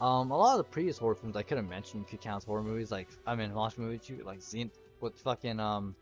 Um, 0.00 0.30
a 0.30 0.38
lot 0.38 0.52
of 0.52 0.58
the 0.58 0.70
previous 0.70 0.98
horror 0.98 1.16
films 1.16 1.34
I 1.36 1.42
could 1.42 1.56
have 1.56 1.68
mentioned 1.68 2.04
if 2.06 2.12
you 2.12 2.18
count 2.18 2.44
horror 2.44 2.62
movies, 2.62 2.92
like 2.92 3.08
I 3.26 3.34
mean, 3.34 3.52
monster 3.52 3.80
movies 3.80 4.02
too, 4.06 4.22
like 4.24 4.38
Xen 4.38 4.70
with 5.00 5.18
fucking 5.18 5.58
um, 5.58 5.96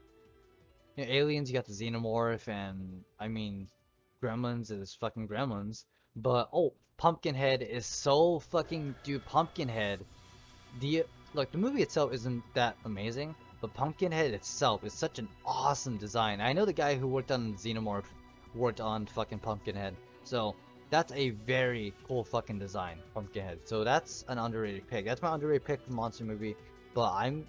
you 0.96 1.06
know, 1.06 1.11
Aliens. 1.11 1.50
You 1.50 1.54
got 1.54 1.64
the 1.64 1.72
Xenomorph, 1.72 2.46
and 2.48 3.02
I 3.18 3.28
mean, 3.28 3.66
Gremlins 4.22 4.70
is 4.70 4.94
fucking 4.94 5.28
Gremlins. 5.28 5.85
But 6.16 6.48
oh, 6.52 6.74
Pumpkinhead 6.96 7.62
is 7.62 7.87
so 7.87 8.40
fucking 8.40 8.94
dude. 9.04 9.24
Pumpkinhead, 9.24 10.04
the 10.81 11.04
like 11.35 11.52
the 11.52 11.59
movie 11.59 11.83
itself 11.83 12.12
isn't 12.12 12.42
that 12.54 12.76
amazing, 12.85 13.35
but 13.61 13.74
Pumpkinhead 13.74 14.33
itself 14.33 14.85
is 14.85 14.92
such 14.92 15.18
an 15.18 15.28
awesome 15.44 15.96
design. 15.96 16.40
I 16.40 16.52
know 16.52 16.64
the 16.64 16.72
guy 16.72 16.96
who 16.96 17.07
worked 17.07 17.31
on 17.31 17.54
Xenomorph 17.54 18.07
worked 18.54 18.81
on 18.81 19.07
fucking 19.07 19.38
Pumpkinhead, 19.38 19.94
so 20.24 20.57
that's 20.90 21.12
a 21.12 21.31
very 21.31 21.92
cool 22.07 22.24
fucking 22.24 22.59
design, 22.59 22.98
Pumpkinhead. 23.14 23.61
So 23.64 23.85
that's 23.85 24.24
an 24.28 24.38
underrated 24.38 24.88
pick. 24.88 25.04
That's 25.04 25.22
my 25.22 25.35
underrated 25.35 25.64
pick 25.64 25.83
for 25.83 25.92
monster 25.92 26.24
movie. 26.24 26.57
But 26.94 27.12
I'm, 27.12 27.46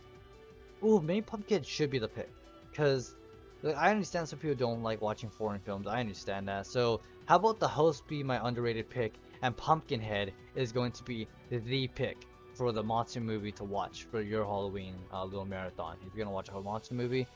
ooh, 0.84 1.02
maybe 1.02 1.22
Pumpkinhead 1.22 1.66
should 1.66 1.90
be 1.90 2.00
the 2.00 2.08
pick, 2.08 2.30
cause 2.76 3.16
like, 3.62 3.76
I 3.76 3.92
understand 3.92 4.28
some 4.28 4.40
people 4.40 4.56
don't 4.56 4.84
like 4.84 5.02
watching 5.02 5.30
foreign 5.30 5.60
films. 5.60 5.88
I 5.88 6.00
understand 6.00 6.48
that. 6.48 6.68
So 6.68 7.02
how 7.26 7.36
about 7.36 7.60
the 7.60 7.68
host 7.68 8.08
be 8.08 8.24
my 8.24 8.46
underrated 8.48 8.90
pick, 8.90 9.14
and 9.42 9.56
Pumpkinhead 9.56 10.34
is 10.56 10.72
going 10.72 10.92
to 10.94 11.04
be 11.04 11.28
the 11.50 11.88
pick 11.88 12.18
for 12.54 12.72
the 12.72 12.84
monster 12.84 13.22
movie 13.22 13.52
to 13.54 13.64
watch 13.64 14.04
for 14.12 14.22
your 14.22 14.44
Halloween 14.44 14.96
uh, 15.14 15.24
little 15.24 15.46
marathon. 15.46 15.96
If 16.06 16.14
you're 16.14 16.26
gonna 16.26 16.36
watch 16.36 16.50
a 16.50 16.60
monster 16.60 16.94
movie, 16.94 17.28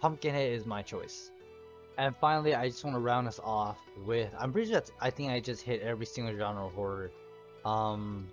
Pumpkinhead 0.00 0.52
is 0.52 0.66
my 0.66 0.82
choice. 0.82 1.32
And 1.96 2.14
finally, 2.16 2.54
I 2.54 2.68
just 2.68 2.84
want 2.84 2.94
to 2.94 3.00
round 3.00 3.26
us 3.26 3.40
off 3.42 3.78
with 4.06 4.32
I'm 4.38 4.52
pretty 4.52 4.68
sure 4.68 4.74
that's 4.74 4.92
I 5.00 5.10
think 5.10 5.32
I 5.32 5.40
just 5.40 5.62
hit 5.62 5.82
every 5.82 6.06
single 6.06 6.36
genre 6.36 6.66
of 6.66 6.72
horror. 6.72 7.10
Um, 7.64 8.28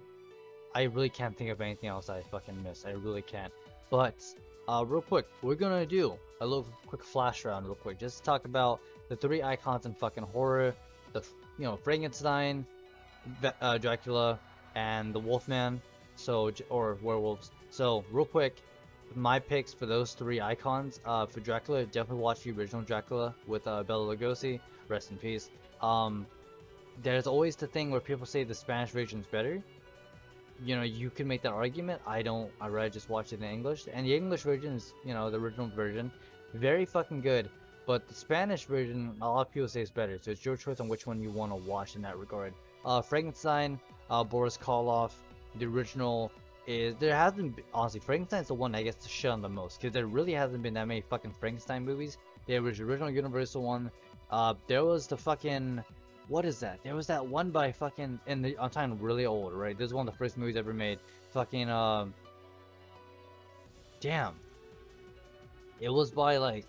I 0.76 0.84
really 0.84 1.10
can't 1.10 1.36
think 1.36 1.50
of 1.50 1.62
anything 1.62 1.90
else 1.90 2.10
I 2.10 2.22
fucking 2.22 2.62
missed. 2.62 2.86
I 2.86 2.92
really 2.92 3.24
can't. 3.24 3.52
But 3.90 4.24
uh, 4.68 4.84
real 4.88 5.02
quick, 5.02 5.28
we're 5.42 5.56
gonna 5.56 5.86
do 5.86 6.18
a 6.42 6.46
little 6.46 6.68
quick 6.88 7.04
flash 7.04 7.46
round, 7.46 7.66
real 7.66 7.76
quick, 7.76 8.00
just 8.00 8.24
talk 8.24 8.46
about 8.46 8.80
the 9.10 9.16
three 9.16 9.44
icons 9.44 9.86
in 9.86 9.94
fucking 9.94 10.24
horror: 10.24 10.76
the 11.14 11.22
you 11.58 11.66
know 11.66 11.76
Frankenstein, 11.76 12.66
uh, 13.62 13.78
Dracula, 13.78 14.40
and 14.76 15.14
the 15.14 15.20
Wolfman. 15.20 15.82
So 16.16 16.52
or 16.70 16.98
werewolves. 17.02 17.52
So 17.70 18.06
real 18.12 18.26
quick, 18.26 18.62
my 19.16 19.40
picks 19.40 19.74
for 19.74 19.86
those 19.86 20.14
three 20.14 20.42
icons. 20.42 21.00
Uh, 21.06 21.26
for 21.26 21.42
Dracula, 21.42 21.86
definitely 21.86 22.24
watch 22.24 22.44
the 22.44 22.52
original 22.52 22.82
Dracula 22.82 23.36
with 23.48 23.68
uh, 23.68 23.84
Bela 23.84 24.16
Lugosi. 24.16 24.60
Rest 24.88 25.12
in 25.12 25.18
peace. 25.18 25.50
Um, 25.82 26.26
there's 27.04 27.28
always 27.28 27.56
the 27.56 27.68
thing 27.68 27.92
where 27.92 28.00
people 28.00 28.26
say 28.26 28.44
the 28.44 28.56
Spanish 28.56 28.92
version 28.92 29.20
is 29.20 29.26
better. 29.26 29.62
You 30.64 30.76
know, 30.76 30.84
you 30.84 31.10
can 31.10 31.28
make 31.28 31.42
that 31.42 31.52
argument. 31.52 32.02
I 32.08 32.22
don't. 32.22 32.52
I 32.62 32.68
rather 32.68 32.90
just 32.90 33.10
watch 33.10 33.34
it 33.34 33.42
in 33.42 33.46
English. 33.46 33.88
And 33.92 34.06
the 34.06 34.16
English 34.16 34.44
version 34.44 34.74
is, 34.74 34.94
you 35.04 35.14
know, 35.14 35.30
the 35.30 35.38
original 35.38 35.68
version, 35.68 36.12
very 36.54 36.86
fucking 36.86 37.22
good. 37.22 37.50
But 37.86 38.08
the 38.08 38.16
Spanish 38.16 38.66
version, 38.66 39.16
a 39.22 39.28
lot 39.28 39.48
of 39.48 39.54
people 39.54 39.68
say 39.68 39.82
is 39.82 39.92
better. 39.92 40.18
So 40.22 40.32
it's 40.32 40.44
your 40.46 40.58
choice 40.58 40.80
on 40.80 40.88
which 40.88 41.06
one 41.06 41.22
you 41.22 41.30
want 41.30 41.52
to 41.52 41.56
watch 41.56 41.96
in 41.96 42.02
that 42.02 42.18
regard. 42.18 42.54
Uh, 42.84 43.02
Frankenstein, 43.02 43.80
uh, 44.10 44.24
Boris 44.24 44.58
Karloff, 44.58 45.12
the 45.60 45.66
original 45.66 46.32
is 46.68 46.96
there 47.00 47.16
hasn't 47.16 47.56
been, 47.56 47.66
honestly 47.74 48.00
Frankenstein's 48.00 48.48
the 48.48 48.54
one 48.54 48.72
that 48.72 48.84
gets 48.84 49.04
to 49.04 49.10
shit 49.10 49.30
on 49.30 49.42
the 49.42 49.50
most 49.50 49.80
because 49.80 49.94
there 49.94 50.08
really 50.08 50.34
hasn't 50.34 50.64
been 50.64 50.74
that 50.74 50.88
many 50.88 51.02
fucking 51.02 51.32
Frankenstein 51.40 51.86
movies. 51.86 52.18
There 52.48 52.62
was 52.62 52.78
the 52.78 52.84
original 52.84 53.10
Universal 53.10 53.62
one. 53.62 53.92
Uh, 54.32 54.56
there 54.68 54.84
was 54.84 55.08
the 55.08 55.18
fucking 55.18 55.84
what 56.28 56.46
is 56.46 56.60
that? 56.60 56.80
There 56.84 56.96
was 56.96 57.08
that 57.08 57.26
one 57.26 57.52
by 57.52 57.72
fucking 57.72 58.20
and 58.28 58.44
the, 58.46 58.58
I'm 58.60 58.70
talking 58.70 59.00
really 59.00 59.26
old, 59.26 59.54
right? 59.54 59.78
This 59.78 59.88
is 59.88 59.94
one 59.94 60.08
of 60.08 60.14
the 60.14 60.18
first 60.18 60.38
movies 60.38 60.56
ever 60.56 60.74
made. 60.74 61.00
Fucking 61.32 61.70
um, 61.70 62.14
damn. 64.00 64.34
It 65.80 65.90
was 65.90 66.12
by 66.12 66.38
like 66.38 66.66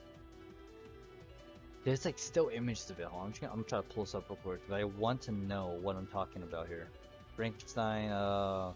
there's 1.85 2.05
like 2.05 2.19
still 2.19 2.51
images 2.53 2.91
of 2.91 2.99
it. 2.99 3.07
I'm 3.17 3.31
just 3.31 3.41
gonna, 3.41 3.53
I'm 3.53 3.65
trying 3.65 3.83
to 3.83 3.89
pull 3.89 4.05
this 4.05 4.15
up 4.15 4.29
real 4.29 4.39
quick 4.43 4.61
because 4.67 4.81
I 4.81 4.85
want 4.85 5.23
to 5.23 5.33
know 5.33 5.79
what 5.81 5.97
I'm 5.97 6.09
talking 6.09 6.43
about 6.43 6.67
here. 6.67 6.89
Frankenstein, 7.37 8.11
uh. 8.11 8.73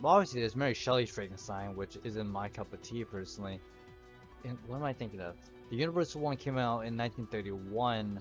Well, 0.00 0.12
obviously, 0.14 0.40
there's 0.40 0.56
Mary 0.56 0.74
Shelley's 0.74 1.10
Frankenstein, 1.10 1.76
which 1.76 1.96
isn't 2.04 2.28
my 2.28 2.48
cup 2.48 2.72
of 2.72 2.82
tea 2.82 3.04
personally. 3.04 3.60
And 4.44 4.58
what 4.66 4.76
am 4.76 4.84
I 4.84 4.92
thinking 4.92 5.20
of? 5.20 5.34
The 5.70 5.76
Universal 5.76 6.20
one 6.20 6.36
came 6.36 6.56
out 6.56 6.86
in 6.86 6.96
1931. 6.96 8.20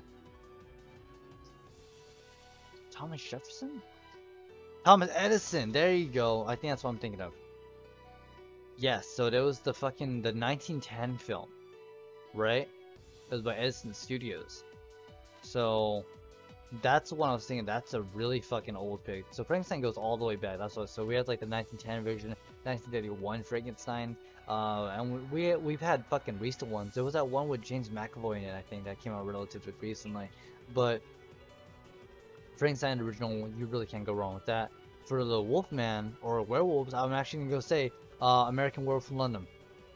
Thomas 2.98 3.22
Jefferson? 3.22 3.82
Thomas 4.84 5.12
Edison. 5.14 5.72
There 5.72 5.94
you 5.94 6.08
go. 6.08 6.46
I 6.48 6.56
think 6.56 6.72
that's 6.72 6.84
what 6.84 6.90
I'm 6.90 6.98
thinking 6.98 7.22
of. 7.22 7.34
Yes. 8.78 9.08
So 9.08 9.30
there 9.30 9.44
was 9.44 9.60
the 9.60 9.74
fucking 9.74 10.24
the 10.24 10.34
1910 10.34 11.18
film, 11.20 11.48
right? 12.34 12.68
It 13.30 13.34
was 13.34 13.44
by 13.44 13.56
Edison 13.56 13.94
Studios. 13.94 14.64
So 15.44 16.06
that's 16.82 17.12
what 17.12 17.30
I 17.30 17.34
was 17.34 17.46
thinking. 17.46 17.66
That's 17.66 17.94
a 17.94 18.02
really 18.02 18.40
fucking 18.40 18.76
old 18.76 19.04
pick. 19.04 19.26
So 19.30 19.44
Frankenstein 19.44 19.82
goes 19.82 19.98
all 19.98 20.18
the 20.18 20.26
way 20.26 20.36
back. 20.36 20.58
That's 20.58 20.76
what. 20.76 20.90
So 20.90 21.06
we 21.06 21.14
had 21.14 21.28
like 21.28 21.40
the 21.40 21.46
1910 21.48 22.04
version, 22.04 22.30
1931 22.64 23.44
Frankenstein, 23.44 24.18
uh, 24.48 24.88
and 24.98 25.32
we 25.32 25.56
we've 25.56 25.82
had 25.82 26.04
fucking 26.08 26.40
recent 26.40 26.72
ones. 26.72 26.96
There 26.96 27.04
was 27.04 27.14
that 27.14 27.28
one 27.28 27.48
with 27.48 27.62
James 27.62 27.90
McAvoy 27.90 28.38
in 28.38 28.44
it. 28.46 28.56
I 28.56 28.62
think 28.62 28.86
that 28.86 29.00
came 29.02 29.14
out 29.14 29.28
relatively 29.28 29.74
recently. 29.82 30.30
But 30.74 31.02
Frankenstein 32.58 33.00
original, 33.00 33.50
you 33.58 33.66
really 33.66 33.86
can't 33.86 34.06
go 34.06 34.14
wrong 34.14 34.34
with 34.34 34.46
that. 34.46 34.72
For 35.06 35.24
the 35.24 35.42
Wolfman 35.42 36.16
or 36.22 36.42
werewolves, 36.42 36.94
I'm 36.94 37.14
actually 37.14 37.40
gonna 37.40 37.52
go 37.52 37.60
say 37.60 37.92
uh, 38.22 38.46
American 38.50 38.84
Werewolf 38.86 39.10
in 39.12 39.18
London. 39.18 39.48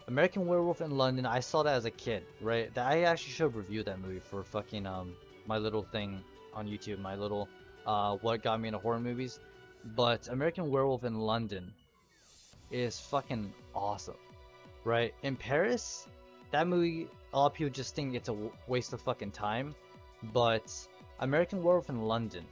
American 0.08 0.46
Werewolf 0.46 0.82
in 0.82 0.92
London. 0.92 1.26
I 1.26 1.40
saw 1.40 1.64
that 1.64 1.76
as 1.76 1.86
a 1.86 1.92
kid, 1.92 2.24
right? 2.42 2.74
That 2.74 2.88
I 2.88 3.04
actually 3.04 3.34
should 3.34 3.56
review 3.56 3.84
that 3.84 4.00
movie 4.00 4.20
for 4.20 4.44
fucking 4.44 4.86
um 4.86 5.16
my 5.48 5.58
little 5.58 5.84
thing 5.84 6.24
on 6.54 6.68
YouTube, 6.68 7.00
my 7.00 7.16
little 7.16 7.50
uh, 7.86 8.18
what 8.18 8.44
got 8.44 8.60
me 8.60 8.68
into 8.68 8.80
horror 8.80 9.00
movies. 9.00 9.40
But 9.96 10.28
American 10.28 10.70
Werewolf 10.70 11.04
in 11.04 11.20
London 11.20 11.74
is 12.70 13.00
fucking 13.00 13.54
awesome, 13.74 14.22
right? 14.84 15.14
In 15.24 15.36
Paris, 15.36 16.08
that 16.52 16.68
movie, 16.68 17.08
a 17.34 17.38
lot 17.38 17.48
of 17.48 17.54
people 17.54 17.72
just 17.72 17.96
think 17.96 18.14
it's 18.14 18.30
a 18.30 18.36
waste 18.68 18.94
of 18.94 19.02
fucking 19.02 19.32
time, 19.32 19.74
but 20.32 20.72
American 21.22 21.62
Werewolf 21.62 21.90
in 21.90 22.02
London 22.02 22.44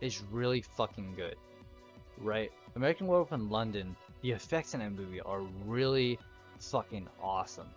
is 0.00 0.20
really 0.32 0.60
fucking 0.60 1.14
good, 1.14 1.36
right? 2.18 2.50
American 2.74 3.06
Werewolf 3.06 3.32
in 3.32 3.48
London, 3.48 3.94
the 4.20 4.32
effects 4.32 4.74
in 4.74 4.80
that 4.80 4.90
movie 4.90 5.20
are 5.20 5.42
really 5.64 6.18
fucking 6.58 7.08
awesome, 7.22 7.68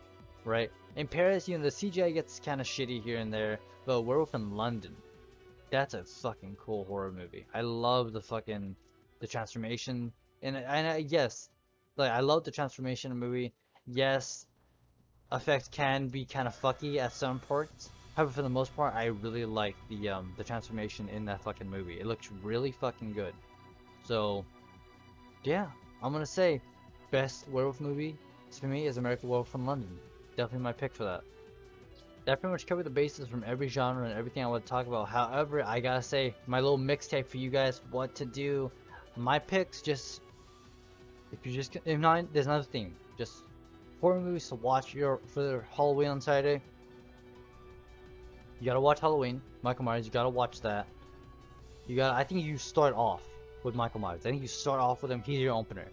right? 0.44 0.72
In 0.96 1.08
Paris, 1.08 1.48
you 1.48 1.56
know, 1.56 1.64
the 1.64 1.70
CGI 1.70 2.16
gets 2.16 2.40
kind 2.40 2.60
of 2.60 2.66
shitty 2.66 3.04
here 3.04 3.20
and 3.20 3.32
there, 3.32 3.60
but 3.86 4.02
Werewolf 4.02 4.34
in 4.34 4.56
London, 4.56 4.96
that's 5.70 5.94
a 5.94 6.04
fucking 6.04 6.58
cool 6.60 6.86
horror 6.86 7.12
movie. 7.12 7.46
I 7.54 7.62
love 7.62 8.12
the 8.12 8.22
fucking 8.22 8.76
the 9.20 9.28
transformation 9.28 10.12
and 10.42 10.58
and 10.58 10.88
I, 10.88 10.98
yes, 10.98 11.50
like 11.96 12.12
I 12.12 12.22
love 12.22 12.44
the 12.44 12.52
transformation 12.52 13.16
movie. 13.18 13.54
Yes, 13.86 14.48
effects 15.32 15.68
can 15.68 16.08
be 16.08 16.26
kind 16.26 16.48
of 16.48 16.60
fucky 16.60 16.98
at 16.98 17.14
some 17.14 17.40
parts. 17.40 17.92
However, 18.18 18.32
for 18.32 18.42
the 18.42 18.50
most 18.50 18.76
part, 18.76 18.96
I 18.96 19.06
really 19.06 19.46
like 19.46 19.76
the 19.90 20.10
um 20.10 20.34
the 20.38 20.44
transformation 20.44 21.08
in 21.10 21.24
that 21.26 21.40
fucking 21.42 21.70
movie. 21.70 22.00
It 22.00 22.08
looks 22.08 22.32
really 22.42 22.72
fucking 22.72 23.14
good. 23.14 23.36
So, 24.04 24.44
yeah, 25.44 25.68
I'm 26.02 26.12
gonna 26.14 26.26
say 26.26 26.60
best 27.12 27.48
werewolf 27.48 27.80
movie 27.80 28.18
for 28.50 28.66
me 28.66 28.88
is 28.88 28.98
American 28.98 29.30
Werewolf 29.30 29.50
from 29.50 29.68
London. 29.68 30.00
Definitely 30.36 30.64
my 30.64 30.74
pick 30.74 30.96
for 30.96 31.04
that 31.04 31.24
that 32.26 32.42
pretty 32.42 32.52
much 32.52 32.66
covered 32.66 32.84
the 32.84 32.90
bases 32.90 33.28
from 33.30 33.42
every 33.48 33.70
genre 33.70 34.04
and 34.04 34.14
everything 34.18 34.44
I 34.44 34.48
want 34.48 34.66
to 34.66 34.70
talk 34.70 34.86
about. 34.86 35.08
However, 35.08 35.64
I 35.64 35.80
gotta 35.80 36.02
say, 36.02 36.36
my 36.46 36.60
little 36.60 36.78
mixtape 36.78 37.26
for 37.28 37.38
you 37.38 37.50
guys, 37.50 37.82
what 37.90 38.16
to 38.16 38.26
do. 38.26 38.70
My 39.16 39.40
picks, 39.40 39.82
just 39.82 40.22
if 41.32 41.46
you 41.46 41.54
just 41.54 41.78
if 41.86 42.00
not, 42.00 42.34
there's 42.34 42.48
another 42.48 42.64
theme. 42.66 42.96
Just 43.18 43.44
horror 44.02 44.20
movies 44.20 44.50
to 44.50 44.56
watch 44.56 44.94
your 44.94 45.22
for 45.28 45.42
the 45.42 45.64
Halloween 45.72 46.10
on 46.10 46.20
Saturday. 46.20 46.62
You 48.60 48.66
gotta 48.66 48.82
watch 48.82 49.00
Halloween, 49.00 49.42
Michael 49.62 49.86
Myers. 49.86 50.06
You 50.06 50.12
gotta 50.12 50.30
watch 50.30 50.62
that. 50.62 50.88
You 51.88 51.96
got. 51.96 52.16
I 52.16 52.24
think 52.24 52.44
you 52.44 52.58
start 52.58 52.94
off 52.94 53.24
with 53.64 53.76
Michael 53.76 54.00
Myers. 54.00 54.22
I 54.26 54.30
think 54.30 54.42
you 54.42 54.48
start 54.48 54.80
off 54.80 55.02
with 55.02 55.12
him. 55.12 55.22
He's 55.22 55.40
your 55.40 55.54
opener. 55.54 55.88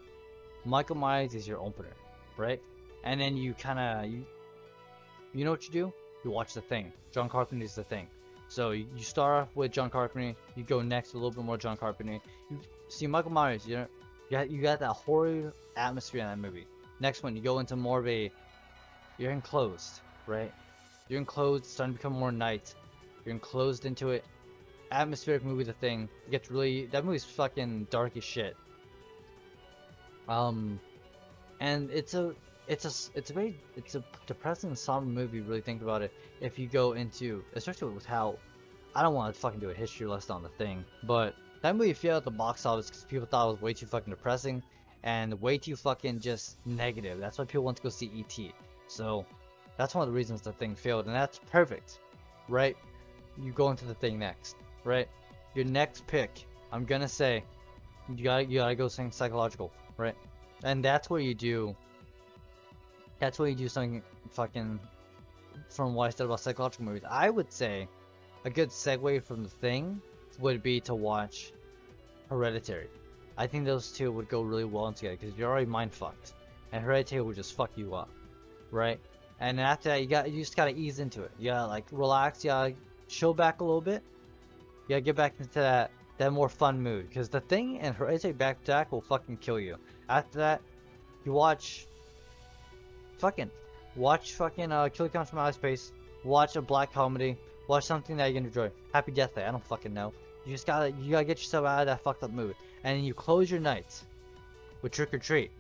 Michael 0.65 0.97
Myers 0.97 1.35
is 1.35 1.47
your 1.47 1.59
opener, 1.59 1.93
right? 2.37 2.61
And 3.05 3.21
then 3.21 3.37
you 3.37 3.55
kind 3.55 3.79
of 3.79 4.11
you. 4.11 4.25
You 5.35 5.45
know 5.45 5.51
what 5.51 5.67
you 5.67 5.73
do? 5.73 5.93
you 6.25 6.31
watch 6.31 6.55
The 6.55 6.61
Thing. 6.61 6.93
John 7.13 7.29
Carpenter's 7.29 7.75
The 7.75 7.85
Thing. 7.85 8.09
So 8.49 8.71
you, 8.71 8.87
start 8.99 9.43
off 9.43 9.57
with 9.57 9.73
John 9.73 9.91
Carpenter, 9.91 10.37
you 10.55 10.65
go 10.65 10.81
next 10.81 11.13
a 11.13 11.17
little 11.17 11.31
bit 11.31 11.45
more 11.45 11.57
John 11.57 11.77
Carpenter. 11.77 12.21
You 12.51 12.61
see 12.89 13.07
Michael 13.07 13.31
Myers, 13.33 13.67
you 13.67 13.77
know, 13.77 13.87
you 14.31 14.37
got, 14.37 14.51
you 14.51 14.63
got 14.63 14.81
that 14.81 14.93
horror 14.93 15.53
atmosphere 15.77 16.23
in 16.23 16.29
that 16.29 16.39
movie. 16.39 16.67
Next 17.01 17.23
one, 17.23 17.37
you 17.37 17.43
go 17.43 17.59
into 17.59 17.77
more 17.77 18.01
of 18.01 18.09
a, 18.09 18.31
you're 19.19 19.33
enclosed, 19.33 20.01
right? 20.27 20.53
You're 21.09 21.21
enclosed, 21.21 21.67
starting 21.67 21.95
to 21.95 21.99
become 21.99 22.15
more 22.15 22.33
night. 22.33 22.75
You're 23.25 23.35
enclosed 23.35 23.85
into 23.85 24.11
it. 24.11 24.25
Atmospheric 24.91 25.45
movie, 25.45 25.65
The 25.65 25.73
Thing. 25.75 26.09
It 26.27 26.31
gets 26.31 26.51
really, 26.51 26.87
that 26.87 27.05
movie's 27.05 27.25
fucking 27.25 27.89
dark 27.91 28.17
as 28.17 28.25
shit. 28.25 28.57
Um, 30.29 30.81
and 31.61 31.91
it's 31.91 32.15
a, 32.15 32.35
it's 32.69 32.85
a, 32.85 33.19
it's 33.19 33.31
a 33.31 33.35
very, 33.35 33.61
it's 33.77 33.95
a 33.95 34.05
depressing, 34.27 34.75
somber 34.75 35.11
movie. 35.11 35.41
Really 35.41 35.61
think 35.61 35.83
about 35.83 36.01
it. 36.01 36.13
If 36.41 36.59
you 36.59 36.69
go 36.69 36.93
into, 36.93 37.45
especially 37.55 37.93
with 37.93 38.07
how, 38.07 38.39
I 38.95 39.03
don't 39.03 39.15
want 39.15 39.35
to 39.35 39.41
fucking 39.41 39.61
do 39.61 39.69
a 39.71 39.75
history 39.75 40.07
lesson 40.07 40.37
on 40.37 40.43
The 40.43 40.49
Thing, 40.51 40.85
but 41.03 41.35
that 41.61 41.77
movie 41.77 41.93
failed 41.93 42.19
at 42.19 42.25
the 42.25 42.31
box 42.31 42.65
office 42.65 42.87
because 42.87 43.05
people 43.05 43.27
thought 43.27 43.49
it 43.49 43.53
was 43.53 43.61
way 43.61 43.75
too 43.75 43.87
fucking 43.87 44.11
depressing 44.11 44.63
and 45.03 45.39
way 45.41 45.59
too 45.59 45.77
fucking 45.77 46.21
just 46.21 46.57
negative. 46.65 47.19
That's 47.19 47.39
why 47.39 47.45
people 47.45 47.65
want 47.65 47.77
to 47.77 47.83
go 47.83 47.91
see 47.91 48.11
E.T. 48.15 48.53
So 48.87 49.27
that's 49.77 49.95
one 49.95 50.03
of 50.03 50.09
the 50.09 50.17
reasons 50.17 50.41
the 50.41 50.53
thing 50.53 50.75
failed, 50.75 51.07
and 51.07 51.15
that's 51.15 51.41
perfect, 51.51 51.99
right? 52.49 52.77
You 53.41 53.53
go 53.53 53.71
into 53.71 53.85
the 53.85 53.95
thing 53.95 54.19
next, 54.19 54.57
right? 54.85 55.09
Your 55.55 55.65
next 55.65 56.07
pick, 56.07 56.47
I'm 56.73 56.85
gonna 56.85 57.09
say, 57.09 57.45
you 58.15 58.25
gotta 58.25 58.45
you 58.45 58.59
gotta 58.59 58.75
go 58.75 58.89
something 58.89 59.13
psychological, 59.13 59.73
right? 59.97 60.15
And 60.63 60.85
that's 60.85 61.11
where 61.11 61.21
you 61.21 61.35
do. 61.35 61.75
That's 63.19 63.39
where 63.39 63.49
you 63.49 63.55
do 63.55 63.69
something 63.69 64.03
fucking. 64.31 64.79
From 65.71 65.95
what 65.95 66.07
I 66.07 66.11
said 66.11 66.27
about 66.27 66.41
psychological 66.41 66.85
movies, 66.85 67.03
I 67.09 67.31
would 67.31 67.53
say 67.53 67.89
a 68.45 68.51
good 68.51 68.71
segue 68.71 69.23
from 69.23 69.43
the 69.43 69.49
thing 69.49 70.01
would 70.39 70.63
be 70.63 70.81
to 70.81 70.95
watch 70.95 71.53
Hereditary. 72.29 72.89
I 73.37 73.47
think 73.47 73.65
those 73.65 73.91
two 73.91 74.13
would 74.13 74.29
go 74.29 74.43
really 74.43 74.65
well 74.65 74.93
together 74.93 75.17
because 75.21 75.37
you're 75.37 75.51
already 75.51 75.67
mind 75.67 75.93
fucked, 75.93 76.35
and 76.73 76.85
Hereditary 76.85 77.23
would 77.23 77.37
just 77.37 77.55
fuck 77.55 77.71
you 77.77 77.95
up, 77.95 78.11
right? 78.71 79.01
And 79.41 79.61
after 79.61 79.89
that, 79.91 80.01
you 80.01 80.07
got 80.07 80.31
you 80.31 80.41
just 80.41 80.57
gotta 80.57 80.77
ease 80.77 80.99
into 80.99 81.23
it. 81.23 81.33
You 81.39 81.51
gotta 81.51 81.67
like 81.67 81.87
relax. 81.91 82.45
You 82.45 82.51
gotta 82.51 82.75
chill 83.09 83.35
back 83.35 83.61
a 83.61 83.65
little 83.65 83.81
bit. 83.81 84.03
You 84.87 84.91
gotta 84.91 85.01
get 85.01 85.17
back 85.17 85.35
into 85.39 85.55
that 85.55 85.91
that 86.19 86.33
more 86.33 86.49
fun 86.49 86.81
mood 86.81 87.09
because 87.09 87.29
the 87.29 87.41
thing 87.41 87.81
and 87.81 87.95
Hereditary 87.95 88.33
back 88.33 88.63
to 88.65 88.73
back 88.73 88.93
will 88.93 89.01
fucking 89.01 89.39
kill 89.39 89.59
you. 89.59 89.77
After 90.09 90.39
that, 90.39 90.63
you 91.25 91.33
watch 91.33 91.87
fucking 93.19 93.51
watch 93.97 94.35
fucking 94.35 94.71
uh, 94.71 94.89
Killer 94.89 95.09
Clowns 95.09 95.31
from 95.31 95.41
Outer 95.41 95.53
Space. 95.53 95.93
Watch 96.25 96.57
a 96.57 96.63
black 96.63 96.93
comedy. 96.93 97.37
Watch 97.69 97.85
something 97.85 98.17
that 98.17 98.29
you 98.29 98.35
can 98.35 98.47
enjoy. 98.47 98.71
Happy 98.93 99.13
Death 99.13 99.35
Day. 99.35 99.45
I 99.45 99.51
don't 99.51 99.65
fucking 99.65 99.93
know. 99.93 100.13
You 100.45 100.53
just 100.53 100.67
gotta 100.67 100.91
you 100.93 101.11
gotta 101.11 101.25
get 101.25 101.39
yourself 101.39 101.67
out 101.67 101.81
of 101.81 101.87
that 101.87 102.03
fucked 102.03 102.23
up 102.23 102.31
mood. 102.31 102.55
And 102.85 103.05
you 103.05 103.15
close 103.15 103.51
your 103.51 103.61
nights 103.61 104.05
with 104.83 104.93
Trick 104.93 105.11
'r 105.13 105.19
Treat. 105.19 105.51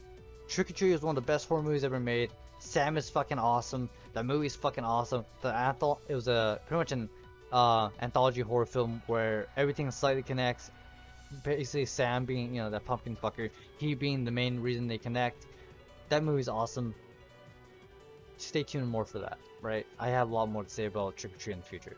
Trick 0.46 0.70
'r 0.70 0.74
Treat 0.74 0.92
is 0.92 1.02
one 1.02 1.16
of 1.16 1.24
the 1.24 1.26
best 1.26 1.48
horror 1.48 1.62
movies 1.62 1.84
ever 1.84 1.98
made. 1.98 2.30
Sam 2.64 2.96
is 2.96 3.10
fucking 3.10 3.38
awesome. 3.38 3.88
The 4.14 4.24
movie's 4.24 4.56
fucking 4.56 4.84
awesome. 4.84 5.24
The 5.42 5.52
anthol 5.52 6.00
it 6.08 6.14
was 6.14 6.28
a 6.28 6.60
pretty 6.66 6.78
much 6.78 6.92
an 6.92 7.08
uh, 7.52 7.90
anthology 8.00 8.40
horror 8.40 8.66
film 8.66 9.02
where 9.06 9.46
everything 9.56 9.90
slightly 9.90 10.22
connects. 10.22 10.70
Basically, 11.44 11.84
Sam 11.84 12.24
being 12.24 12.54
you 12.54 12.62
know 12.62 12.70
that 12.70 12.84
pumpkin 12.84 13.16
fucker, 13.16 13.50
he 13.78 13.94
being 13.94 14.24
the 14.24 14.30
main 14.30 14.60
reason 14.60 14.88
they 14.88 14.98
connect. 14.98 15.46
That 16.08 16.24
movie's 16.24 16.48
awesome. 16.48 16.94
Stay 18.38 18.62
tuned 18.62 18.88
more 18.88 19.04
for 19.04 19.20
that, 19.20 19.38
right? 19.62 19.86
I 19.98 20.08
have 20.08 20.30
a 20.30 20.34
lot 20.34 20.48
more 20.48 20.64
to 20.64 20.70
say 20.70 20.86
about 20.86 21.16
Trick 21.16 21.34
'r 21.34 21.38
Treat 21.38 21.52
in 21.52 21.60
the 21.60 21.66
future 21.66 21.96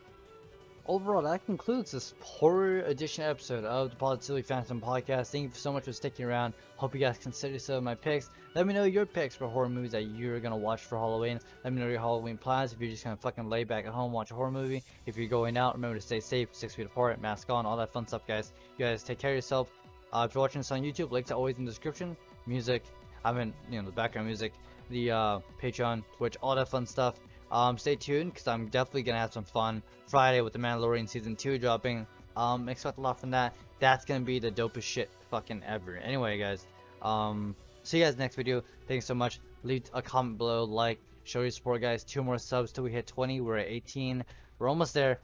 overall, 0.88 1.22
that 1.22 1.44
concludes 1.46 1.90
this 1.90 2.14
horror 2.20 2.80
edition 2.80 3.24
episode 3.24 3.64
of 3.64 3.90
the 3.90 3.96
Positively 3.96 4.42
Phantom 4.42 4.80
Podcast. 4.80 5.30
Thank 5.30 5.44
you 5.44 5.50
so 5.54 5.72
much 5.72 5.84
for 5.84 5.92
sticking 5.92 6.24
around. 6.24 6.54
Hope 6.76 6.94
you 6.94 7.00
guys 7.00 7.18
consider 7.18 7.58
some 7.58 7.76
of 7.76 7.82
my 7.82 7.94
picks. 7.94 8.30
Let 8.54 8.66
me 8.66 8.74
know 8.74 8.84
your 8.84 9.06
picks 9.06 9.34
for 9.34 9.48
horror 9.48 9.68
movies 9.68 9.92
that 9.92 10.04
you're 10.04 10.40
gonna 10.40 10.56
watch 10.56 10.82
for 10.82 10.96
Halloween. 10.98 11.40
Let 11.64 11.72
me 11.72 11.80
know 11.80 11.88
your 11.88 11.98
Halloween 11.98 12.38
plans. 12.38 12.72
If 12.72 12.80
you're 12.80 12.90
just 12.90 13.04
gonna 13.04 13.16
fucking 13.16 13.48
lay 13.48 13.64
back 13.64 13.86
at 13.86 13.92
home, 13.92 14.12
watch 14.12 14.30
a 14.30 14.34
horror 14.34 14.50
movie. 14.50 14.82
If 15.06 15.16
you're 15.16 15.28
going 15.28 15.56
out, 15.56 15.74
remember 15.74 15.96
to 15.96 16.00
stay 16.00 16.20
safe, 16.20 16.48
six 16.52 16.74
feet 16.74 16.86
apart, 16.86 17.20
mask 17.20 17.50
on, 17.50 17.66
all 17.66 17.76
that 17.76 17.92
fun 17.92 18.06
stuff, 18.06 18.26
guys. 18.26 18.52
You 18.78 18.86
guys 18.86 19.02
take 19.02 19.18
care 19.18 19.30
of 19.30 19.36
yourself. 19.36 19.70
Uh, 20.12 20.26
if 20.28 20.34
you're 20.34 20.42
watching 20.42 20.60
this 20.60 20.70
on 20.70 20.82
YouTube, 20.82 21.10
links 21.10 21.30
are 21.30 21.34
always 21.34 21.58
in 21.58 21.64
the 21.64 21.70
description. 21.70 22.16
Music, 22.46 22.84
I 23.24 23.32
mean, 23.32 23.52
you 23.70 23.78
know, 23.80 23.86
the 23.86 23.92
background 23.92 24.26
music, 24.26 24.52
the 24.88 25.10
uh, 25.10 25.40
Patreon, 25.60 26.04
Twitch, 26.16 26.36
all 26.42 26.54
that 26.54 26.68
fun 26.68 26.86
stuff. 26.86 27.16
Um, 27.50 27.78
stay 27.78 27.96
tuned 27.96 28.32
because 28.32 28.48
I'm 28.48 28.68
definitely 28.68 29.02
gonna 29.02 29.18
have 29.18 29.32
some 29.32 29.44
fun 29.44 29.82
Friday 30.06 30.40
with 30.40 30.52
the 30.52 30.58
Mandalorian 30.58 31.08
season 31.08 31.36
two 31.36 31.58
dropping. 31.58 32.06
Um, 32.36 32.68
expect 32.68 32.98
a 32.98 33.00
lot 33.00 33.20
from 33.20 33.30
that. 33.30 33.54
That's 33.78 34.04
gonna 34.04 34.24
be 34.24 34.38
the 34.38 34.50
dopest 34.50 34.82
shit 34.82 35.10
fucking 35.30 35.62
ever. 35.64 35.96
Anyway, 35.96 36.38
guys, 36.38 36.66
um, 37.02 37.54
see 37.82 37.98
you 37.98 38.04
guys 38.04 38.16
next 38.16 38.36
video. 38.36 38.62
Thanks 38.88 39.06
so 39.06 39.14
much. 39.14 39.40
Leave 39.62 39.84
a 39.94 40.02
comment 40.02 40.38
below, 40.38 40.64
like, 40.64 40.98
show 41.24 41.40
your 41.40 41.50
support, 41.50 41.80
guys. 41.80 42.04
Two 42.04 42.22
more 42.22 42.38
subs 42.38 42.72
till 42.72 42.84
we 42.84 42.92
hit 42.92 43.06
20. 43.06 43.40
We're 43.40 43.58
at 43.58 43.68
18. 43.68 44.24
We're 44.58 44.68
almost 44.68 44.94
there. 44.94 45.20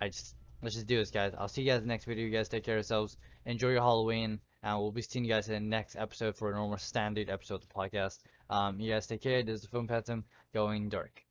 I 0.00 0.08
just 0.08 0.34
let's 0.62 0.74
just 0.74 0.86
do 0.86 0.96
this, 0.96 1.10
guys. 1.10 1.32
I'll 1.38 1.48
see 1.48 1.62
you 1.62 1.70
guys 1.70 1.84
next 1.84 2.04
video. 2.04 2.24
You 2.24 2.32
guys 2.32 2.48
take 2.48 2.64
care 2.64 2.74
of 2.74 2.78
yourselves. 2.78 3.16
Enjoy 3.46 3.70
your 3.70 3.80
Halloween. 3.80 4.40
And 4.62 4.78
we'll 4.78 4.90
be 4.90 5.02
seeing 5.02 5.24
you 5.24 5.30
guys 5.30 5.48
in 5.48 5.54
the 5.54 5.60
next 5.60 5.96
episode 5.96 6.36
for 6.36 6.50
a 6.50 6.54
normal 6.54 6.78
standard 6.78 7.30
episode 7.30 7.56
of 7.56 7.68
the 7.68 7.74
podcast. 7.74 8.18
Um, 8.50 8.80
you 8.80 8.92
guys 8.92 9.06
take 9.06 9.22
care. 9.22 9.42
This 9.42 9.56
is 9.56 9.62
the 9.62 9.68
Film 9.68 9.86
Phantom 9.86 10.24
going 10.52 10.88
dark. 10.88 11.27